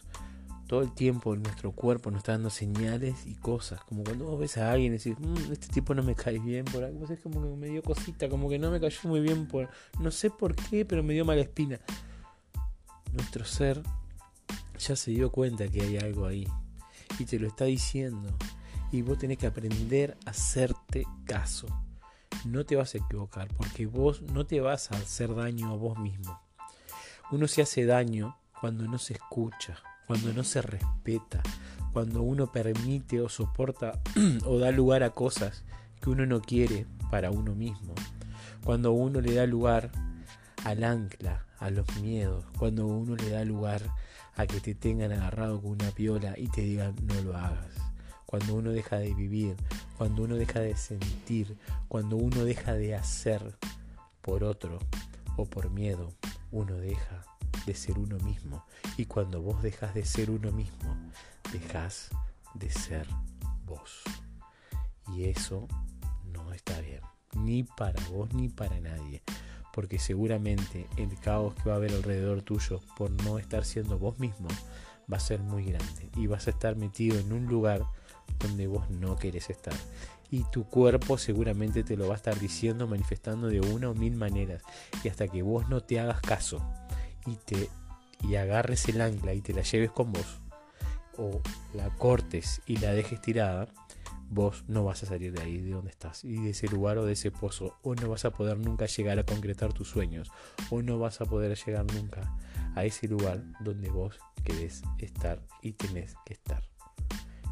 todo 0.70 0.82
el 0.82 0.94
tiempo 0.94 1.36
nuestro 1.36 1.72
cuerpo 1.72 2.12
nos 2.12 2.20
está 2.20 2.34
dando 2.34 2.52
señales 2.52 3.26
y 3.26 3.34
cosas. 3.34 3.82
Como 3.86 4.04
cuando 4.04 4.26
vos 4.26 4.40
ves 4.40 4.58
a 4.58 4.72
alguien 4.72 4.94
y 4.94 4.98
decís, 4.98 5.16
mm, 5.20 5.52
este 5.52 5.68
tipo 5.68 5.96
no 5.96 6.04
me 6.04 6.14
cae 6.14 6.38
bien 6.38 6.66
por 6.66 6.84
algo. 6.84 7.12
Es 7.12 7.20
como 7.22 7.42
que 7.42 7.56
me 7.56 7.68
dio 7.68 7.82
cosita, 7.82 8.30
como 8.30 8.48
que 8.48 8.60
no 8.60 8.70
me 8.70 8.80
cayó 8.80 9.00
muy 9.06 9.20
bien 9.20 9.48
por. 9.48 9.68
No 10.00 10.12
sé 10.12 10.30
por 10.30 10.56
qué, 10.56 10.86
pero 10.86 11.02
me 11.02 11.16
dio 11.16 11.26
mala 11.26 11.42
espina. 11.42 11.80
Nuestro 13.14 13.46
ser 13.46 13.82
ya 14.78 14.96
se 14.96 15.10
dio 15.10 15.32
cuenta 15.32 15.68
que 15.68 15.82
hay 15.82 15.98
algo 15.98 16.28
ahí. 16.28 16.48
Y 17.18 17.26
te 17.26 17.40
lo 17.40 17.48
está 17.48 17.66
diciendo 17.66 18.30
y 18.92 19.02
vos 19.02 19.18
tenés 19.18 19.38
que 19.38 19.48
aprender 19.48 20.18
a 20.26 20.32
hacerte 20.32 21.06
caso. 21.26 21.68
No 22.46 22.66
te 22.66 22.76
vas 22.76 22.96
a 22.96 23.00
equivocar 23.00 23.48
porque 23.56 23.86
vos 23.86 24.22
no 24.22 24.46
te 24.46 24.62
vas 24.62 24.92
a 24.92 24.96
hacer 24.96 25.36
daño 25.36 25.72
a 25.72 25.76
vos 25.76 25.98
mismo. 26.00 26.42
Uno 27.32 27.48
se 27.48 27.62
hace 27.62 27.86
daño 27.86 28.38
cuando 28.60 28.86
no 28.86 28.98
se 28.98 29.14
escucha, 29.14 29.78
cuando 30.08 30.34
no 30.34 30.44
se 30.44 30.62
respeta, 30.62 31.42
cuando 31.94 32.22
uno 32.22 32.52
permite 32.52 33.22
o 33.22 33.30
soporta 33.30 34.00
o 34.46 34.58
da 34.58 34.72
lugar 34.72 35.04
a 35.04 35.12
cosas 35.12 35.64
que 36.02 36.10
uno 36.10 36.26
no 36.26 36.42
quiere 36.42 36.88
para 37.12 37.30
uno 37.30 37.56
mismo. 37.56 37.94
Cuando 38.64 38.92
uno 38.92 39.22
le 39.22 39.34
da 39.34 39.46
lugar 39.46 39.92
al 40.66 40.84
ancla, 40.84 41.46
a 41.60 41.70
los 41.70 41.94
miedos, 42.02 42.46
cuando 42.58 42.88
uno 42.88 43.16
le 43.16 43.30
da 43.30 43.44
lugar 43.44 43.82
a 44.36 44.48
que 44.48 44.62
te 44.62 44.74
tengan 44.76 45.12
agarrado 45.12 45.62
con 45.62 45.72
una 45.72 45.92
piola 45.92 46.34
y 46.38 46.48
te 46.48 46.62
digan 46.62 46.96
no 47.06 47.22
lo 47.22 47.36
hagas 47.36 47.89
cuando 48.30 48.54
uno 48.54 48.70
deja 48.70 49.00
de 49.00 49.12
vivir, 49.16 49.56
cuando 49.98 50.22
uno 50.22 50.36
deja 50.36 50.60
de 50.60 50.76
sentir, 50.76 51.58
cuando 51.88 52.16
uno 52.16 52.46
deja 52.46 52.74
de 52.74 52.94
hacer 52.94 53.58
por 54.22 54.44
otro 54.44 54.78
o 55.36 55.46
por 55.46 55.72
miedo, 55.72 56.14
uno 56.52 56.76
deja 56.76 57.26
de 57.66 57.74
ser 57.74 57.98
uno 57.98 58.20
mismo. 58.20 58.64
Y 58.98 59.06
cuando 59.06 59.42
vos 59.42 59.64
dejas 59.64 59.96
de 59.96 60.06
ser 60.06 60.30
uno 60.30 60.52
mismo, 60.52 60.96
dejas 61.52 62.12
de 62.54 62.70
ser 62.70 63.08
vos. 63.66 64.04
Y 65.08 65.24
eso 65.24 65.68
no 66.32 66.54
está 66.54 66.80
bien, 66.82 67.02
ni 67.34 67.64
para 67.64 68.00
vos 68.10 68.32
ni 68.36 68.48
para 68.48 68.80
nadie. 68.80 69.24
Porque 69.74 69.98
seguramente 69.98 70.88
el 70.98 71.20
caos 71.20 71.56
que 71.56 71.70
va 71.70 71.74
a 71.74 71.78
haber 71.78 71.94
alrededor 71.94 72.44
tuyo 72.44 72.80
por 72.96 73.10
no 73.10 73.40
estar 73.40 73.66
siendo 73.66 73.98
vos 73.98 74.20
mismo 74.20 74.50
va 75.12 75.18
a 75.18 75.20
ser 75.20 75.40
muy 75.40 75.64
grande. 75.66 76.12
Y 76.16 76.28
vas 76.28 76.46
a 76.46 76.52
estar 76.52 76.76
metido 76.76 77.18
en 77.18 77.34
un 77.34 77.48
lugar 77.48 77.88
donde 78.40 78.68
vos 78.68 78.90
no 78.90 79.16
querés 79.16 79.50
estar. 79.50 79.74
Y 80.32 80.44
tu 80.52 80.66
cuerpo 80.66 81.18
seguramente 81.18 81.84
te 81.84 81.98
lo 81.98 82.08
va 82.08 82.14
a 82.14 82.18
estar 82.18 82.40
diciendo, 82.40 82.88
manifestando 82.88 83.48
de 83.48 83.62
una 83.62 83.90
o 83.90 83.96
mil 83.96 84.16
maneras. 84.16 84.62
Y 85.04 85.08
hasta 85.08 85.28
que 85.28 85.42
vos 85.42 85.70
no 85.70 85.82
te 85.82 86.00
hagas 86.00 86.22
caso 86.22 86.62
y 87.26 87.36
te 87.36 87.70
y 88.22 88.36
agarres 88.36 88.88
el 88.90 89.02
ancla 89.02 89.34
y 89.34 89.42
te 89.42 89.54
la 89.54 89.62
lleves 89.62 89.92
con 89.92 90.12
vos, 90.12 90.42
o 91.18 91.42
la 91.74 91.90
cortes 91.96 92.62
y 92.66 92.78
la 92.78 92.94
dejes 92.94 93.22
tirada, 93.22 93.68
vos 94.30 94.64
no 94.68 94.84
vas 94.84 95.04
a 95.04 95.08
salir 95.08 95.34
de 95.34 95.42
ahí, 95.42 95.60
de 95.60 95.72
donde 95.72 95.92
estás, 95.92 96.24
y 96.24 96.36
de 96.42 96.52
ese 96.52 96.68
lugar 96.68 96.98
o 96.98 97.06
de 97.06 97.14
ese 97.14 97.32
pozo, 97.32 97.78
o 97.82 97.96
no 97.96 98.10
vas 98.10 98.26
a 98.26 98.32
poder 98.32 98.58
nunca 98.58 98.86
llegar 98.86 99.20
a 99.20 99.26
concretar 99.26 99.74
tus 99.74 99.90
sueños, 99.90 100.32
o 100.70 100.82
no 100.82 101.00
vas 101.00 101.22
a 101.22 101.26
poder 101.26 101.58
llegar 101.58 101.86
nunca 101.94 102.38
a 102.76 102.86
ese 102.86 103.08
lugar 103.08 103.44
donde 103.62 103.90
vos 103.90 104.20
querés 104.44 104.84
estar 105.00 105.42
y 105.62 105.74
tenés 105.74 106.16
que 106.26 106.34
estar. 106.34 106.64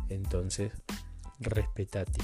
Entonces, 0.09 0.71
respetate, 1.39 2.21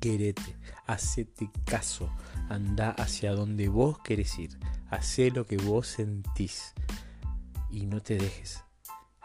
querete, 0.00 0.56
hacete 0.86 1.50
caso, 1.64 2.10
anda 2.48 2.90
hacia 2.90 3.32
donde 3.32 3.68
vos 3.68 3.98
querés 4.00 4.38
ir, 4.38 4.58
hacé 4.90 5.30
lo 5.30 5.46
que 5.46 5.56
vos 5.56 5.86
sentís 5.86 6.74
y 7.70 7.86
no 7.86 8.00
te 8.00 8.16
dejes, 8.16 8.62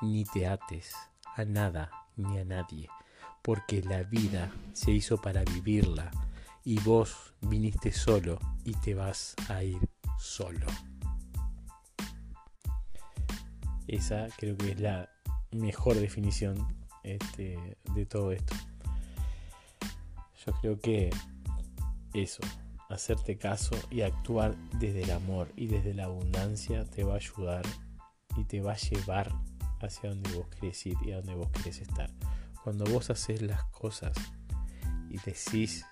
ni 0.02 0.26
te 0.26 0.48
ates 0.48 0.96
a 1.36 1.46
nada 1.46 1.92
ni 2.16 2.38
a 2.38 2.46
nadie, 2.46 2.90
porque 3.42 3.82
la 3.84 4.04
vida 4.04 4.52
se 4.74 4.92
hizo 4.92 5.18
para 5.22 5.44
vivirla 5.44 6.12
y 6.64 6.80
vos 6.80 7.34
viniste 7.42 7.92
solo 7.92 8.40
y 8.64 8.74
te 8.74 8.94
vas 8.94 9.36
a 9.48 9.64
ir 9.64 9.80
solo. 10.18 10.68
Esa 13.88 14.28
creo 14.38 14.56
que 14.58 14.72
es 14.72 14.80
la 14.80 15.10
mejor 15.52 15.96
definición 15.96 16.79
este, 17.04 17.78
de 17.94 18.06
todo 18.06 18.32
esto. 18.32 18.56
Yo 20.46 20.54
creo 20.62 20.80
que 20.80 21.10
eso, 22.14 22.42
hacerte 22.90 23.38
caso 23.38 23.76
y 23.92 24.02
actuar 24.02 24.56
desde 24.80 25.04
el 25.04 25.12
amor 25.12 25.52
y 25.56 25.68
desde 25.68 25.94
la 25.94 26.06
abundancia 26.06 26.86
te 26.86 27.04
va 27.04 27.14
a 27.14 27.18
ayudar 27.18 27.66
y 28.36 28.44
te 28.46 28.62
va 28.62 28.74
a 28.74 28.78
llevar 28.78 29.32
hacia 29.82 30.10
donde 30.10 30.32
vos 30.34 30.48
querés 30.48 30.86
ir 30.86 30.98
y 31.04 31.12
a 31.12 31.18
donde 31.18 31.36
vos 31.36 31.50
querés 31.52 31.82
estar. 31.82 32.10
Cuando 32.64 32.86
vos 32.86 33.10
haces 33.10 33.42
las 33.42 33.64
cosas 33.66 34.18
y 35.10 35.18
decís, 35.20 35.86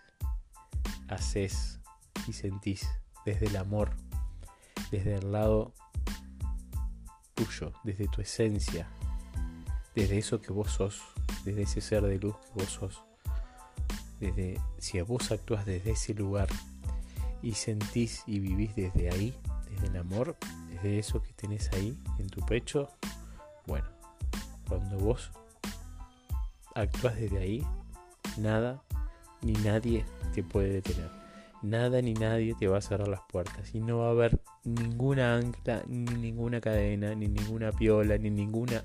haces 1.07 1.79
y 2.27 2.33
sentís 2.33 2.87
desde 3.25 3.47
el 3.47 3.57
amor, 3.57 3.95
desde 4.91 5.15
el 5.15 5.31
lado 5.31 5.73
tuyo, 7.33 7.71
desde 7.83 8.07
tu 8.07 8.21
esencia, 8.21 8.89
desde 9.97 10.19
eso 10.19 10.39
que 10.39 10.53
vos 10.53 10.69
sos, 10.69 11.01
desde 11.43 11.63
ese 11.63 11.81
ser 11.81 12.03
de 12.03 12.19
luz 12.19 12.35
que 12.35 12.61
vos 12.61 12.69
sos, 12.69 13.01
desde 14.19 14.61
si 14.77 15.01
vos 15.01 15.31
actúas 15.31 15.65
desde 15.65 15.89
ese 15.89 16.13
lugar 16.13 16.47
y 17.41 17.53
sentís 17.53 18.21
y 18.27 18.37
vivís 18.37 18.75
desde 18.75 19.09
ahí, 19.09 19.33
desde 19.71 19.87
el 19.87 19.97
amor, 19.97 20.37
desde 20.69 20.99
eso 20.99 21.23
que 21.23 21.33
tenés 21.33 21.73
ahí 21.73 21.97
en 22.19 22.27
tu 22.27 22.45
pecho, 22.45 22.91
bueno, 23.65 23.87
cuando 24.69 24.99
vos 24.99 25.31
actúas 26.75 27.15
desde 27.15 27.39
ahí, 27.39 27.65
nada 28.37 28.83
ni 29.41 29.53
nadie 29.53 30.05
te 30.31 30.43
puede 30.43 30.73
detener. 30.73 31.09
Nada 31.63 32.03
ni 32.03 32.13
nadie 32.13 32.53
te 32.53 32.67
va 32.67 32.77
a 32.77 32.81
cerrar 32.81 33.07
las 33.07 33.21
puertas 33.31 33.73
y 33.73 33.79
no 33.79 33.97
va 33.97 34.09
a 34.09 34.11
haber 34.11 34.39
ninguna 34.63 35.37
ancla, 35.37 35.81
ni 35.87 36.13
ninguna 36.13 36.61
cadena, 36.61 37.15
ni 37.15 37.27
ninguna 37.27 37.71
piola, 37.71 38.19
ni 38.19 38.29
ninguna 38.29 38.83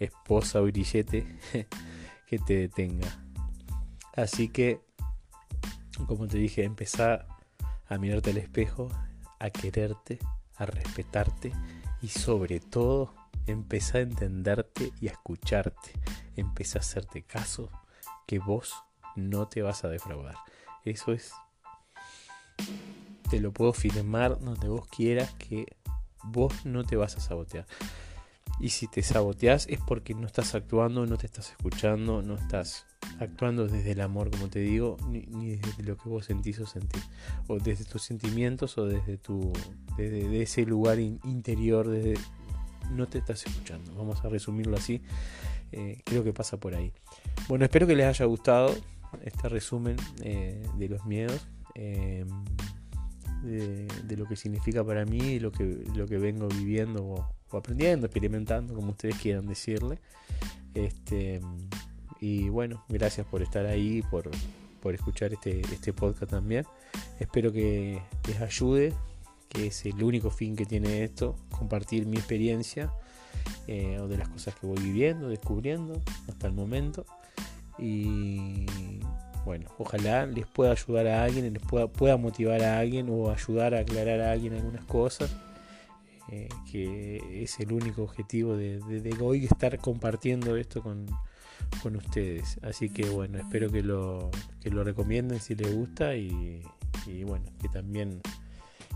esposa 0.00 0.60
o 0.60 0.64
grillete 0.64 1.26
que 2.26 2.38
te 2.38 2.56
detenga. 2.56 3.24
Así 4.14 4.48
que, 4.48 4.80
como 6.06 6.26
te 6.26 6.38
dije, 6.38 6.64
empezar 6.64 7.26
a 7.86 7.98
mirarte 7.98 8.30
al 8.30 8.38
espejo, 8.38 8.88
a 9.38 9.50
quererte, 9.50 10.18
a 10.56 10.66
respetarte 10.66 11.52
y 12.02 12.08
sobre 12.08 12.60
todo 12.60 13.14
empezar 13.46 13.96
a 13.96 14.00
entenderte 14.00 14.92
y 15.00 15.08
a 15.08 15.12
escucharte. 15.12 15.92
Empezar 16.36 16.82
a 16.82 16.84
hacerte 16.84 17.22
caso 17.22 17.70
que 18.26 18.38
vos 18.38 18.74
no 19.16 19.48
te 19.48 19.62
vas 19.62 19.84
a 19.84 19.88
defraudar. 19.88 20.36
Eso 20.84 21.12
es, 21.12 21.32
te 23.28 23.40
lo 23.40 23.52
puedo 23.52 23.72
firmar 23.72 24.38
donde 24.40 24.68
vos 24.68 24.86
quieras 24.88 25.32
que 25.34 25.76
vos 26.24 26.64
no 26.64 26.84
te 26.84 26.96
vas 26.96 27.16
a 27.16 27.20
sabotear. 27.20 27.66
Y 28.60 28.68
si 28.68 28.86
te 28.86 29.02
saboteas 29.02 29.66
es 29.68 29.80
porque 29.80 30.14
no 30.14 30.26
estás 30.26 30.54
actuando, 30.54 31.06
no 31.06 31.16
te 31.16 31.26
estás 31.26 31.50
escuchando, 31.50 32.20
no 32.20 32.34
estás 32.34 32.86
actuando 33.18 33.66
desde 33.66 33.92
el 33.92 34.02
amor, 34.02 34.30
como 34.30 34.48
te 34.48 34.60
digo, 34.60 34.98
ni, 35.08 35.56
desde 35.56 35.82
lo 35.82 35.96
que 35.96 36.08
vos 36.08 36.26
sentís 36.26 36.58
o 36.60 36.66
sentís, 36.66 37.08
o 37.48 37.58
desde 37.58 37.86
tus 37.86 38.02
sentimientos 38.02 38.76
o 38.76 38.84
desde 38.84 39.16
tu 39.16 39.52
desde 39.96 40.42
ese 40.42 40.66
lugar 40.66 40.98
interior, 40.98 41.88
desde 41.88 42.14
no 42.90 43.08
te 43.08 43.18
estás 43.18 43.46
escuchando. 43.46 43.94
Vamos 43.94 44.22
a 44.24 44.28
resumirlo 44.28 44.76
así. 44.76 45.00
Eh, 45.72 46.02
creo 46.04 46.24
que 46.24 46.32
pasa 46.32 46.58
por 46.58 46.74
ahí. 46.74 46.92
Bueno, 47.48 47.64
espero 47.64 47.86
que 47.86 47.94
les 47.94 48.06
haya 48.06 48.24
gustado 48.24 48.74
este 49.24 49.48
resumen 49.48 49.96
eh, 50.22 50.62
de 50.76 50.88
los 50.88 51.06
miedos. 51.06 51.46
Eh, 51.74 52.26
de, 53.42 54.16
lo 54.16 54.26
que 54.26 54.36
significa 54.36 54.84
para 54.84 55.06
mí, 55.06 55.38
lo 55.38 55.50
que, 55.50 55.64
lo 55.94 56.06
que 56.06 56.18
vengo 56.18 56.46
viviendo 56.48 57.02
o, 57.04 57.39
aprendiendo, 57.58 58.06
experimentando, 58.06 58.74
como 58.74 58.90
ustedes 58.90 59.16
quieran 59.16 59.46
decirle. 59.46 59.98
Este, 60.74 61.40
y 62.20 62.48
bueno, 62.48 62.84
gracias 62.88 63.26
por 63.26 63.42
estar 63.42 63.66
ahí, 63.66 64.02
por, 64.02 64.30
por 64.80 64.94
escuchar 64.94 65.32
este, 65.32 65.60
este 65.60 65.92
podcast 65.92 66.30
también. 66.30 66.66
Espero 67.18 67.52
que 67.52 68.02
les 68.28 68.40
ayude, 68.40 68.92
que 69.48 69.68
es 69.68 69.84
el 69.86 70.02
único 70.02 70.30
fin 70.30 70.54
que 70.54 70.66
tiene 70.66 71.02
esto, 71.02 71.36
compartir 71.50 72.06
mi 72.06 72.16
experiencia 72.16 72.92
eh, 73.66 73.98
o 74.00 74.08
de 74.08 74.18
las 74.18 74.28
cosas 74.28 74.54
que 74.54 74.66
voy 74.66 74.78
viviendo, 74.80 75.28
descubriendo 75.28 76.00
hasta 76.28 76.46
el 76.46 76.52
momento. 76.52 77.04
Y 77.78 78.66
bueno, 79.44 79.70
ojalá 79.78 80.26
les 80.26 80.46
pueda 80.46 80.72
ayudar 80.72 81.06
a 81.06 81.24
alguien, 81.24 81.52
les 81.52 81.62
pueda, 81.62 81.88
pueda 81.88 82.16
motivar 82.16 82.62
a 82.62 82.78
alguien 82.78 83.08
o 83.10 83.30
ayudar 83.30 83.74
a 83.74 83.80
aclarar 83.80 84.20
a 84.20 84.32
alguien 84.32 84.54
algunas 84.54 84.84
cosas. 84.84 85.34
Eh, 86.32 86.48
que 86.70 87.42
es 87.42 87.58
el 87.58 87.72
único 87.72 88.04
objetivo 88.04 88.56
de, 88.56 88.80
hoy 89.20 89.46
estar 89.46 89.76
compartiendo 89.78 90.56
esto 90.56 90.80
con, 90.80 91.06
ustedes. 91.96 92.58
Así 92.62 92.88
que 92.88 93.08
bueno, 93.10 93.38
espero 93.38 93.68
que 93.68 93.82
lo, 93.82 94.30
que 94.60 94.70
lo 94.70 94.84
recomienden 94.84 95.40
si 95.40 95.56
les 95.56 95.74
gusta 95.74 96.14
y, 96.14 96.62
bueno, 97.26 97.46
que 97.60 97.68
también 97.68 98.20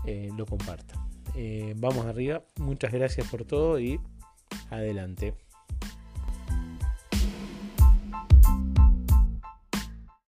eh, 0.05 0.29
lo 0.37 0.45
compartan. 0.45 0.97
Eh, 1.35 1.73
vamos 1.77 2.05
arriba, 2.05 2.43
muchas 2.57 2.93
gracias 2.93 3.27
por 3.27 3.43
todo 3.43 3.79
y 3.79 3.99
adelante. 4.69 5.33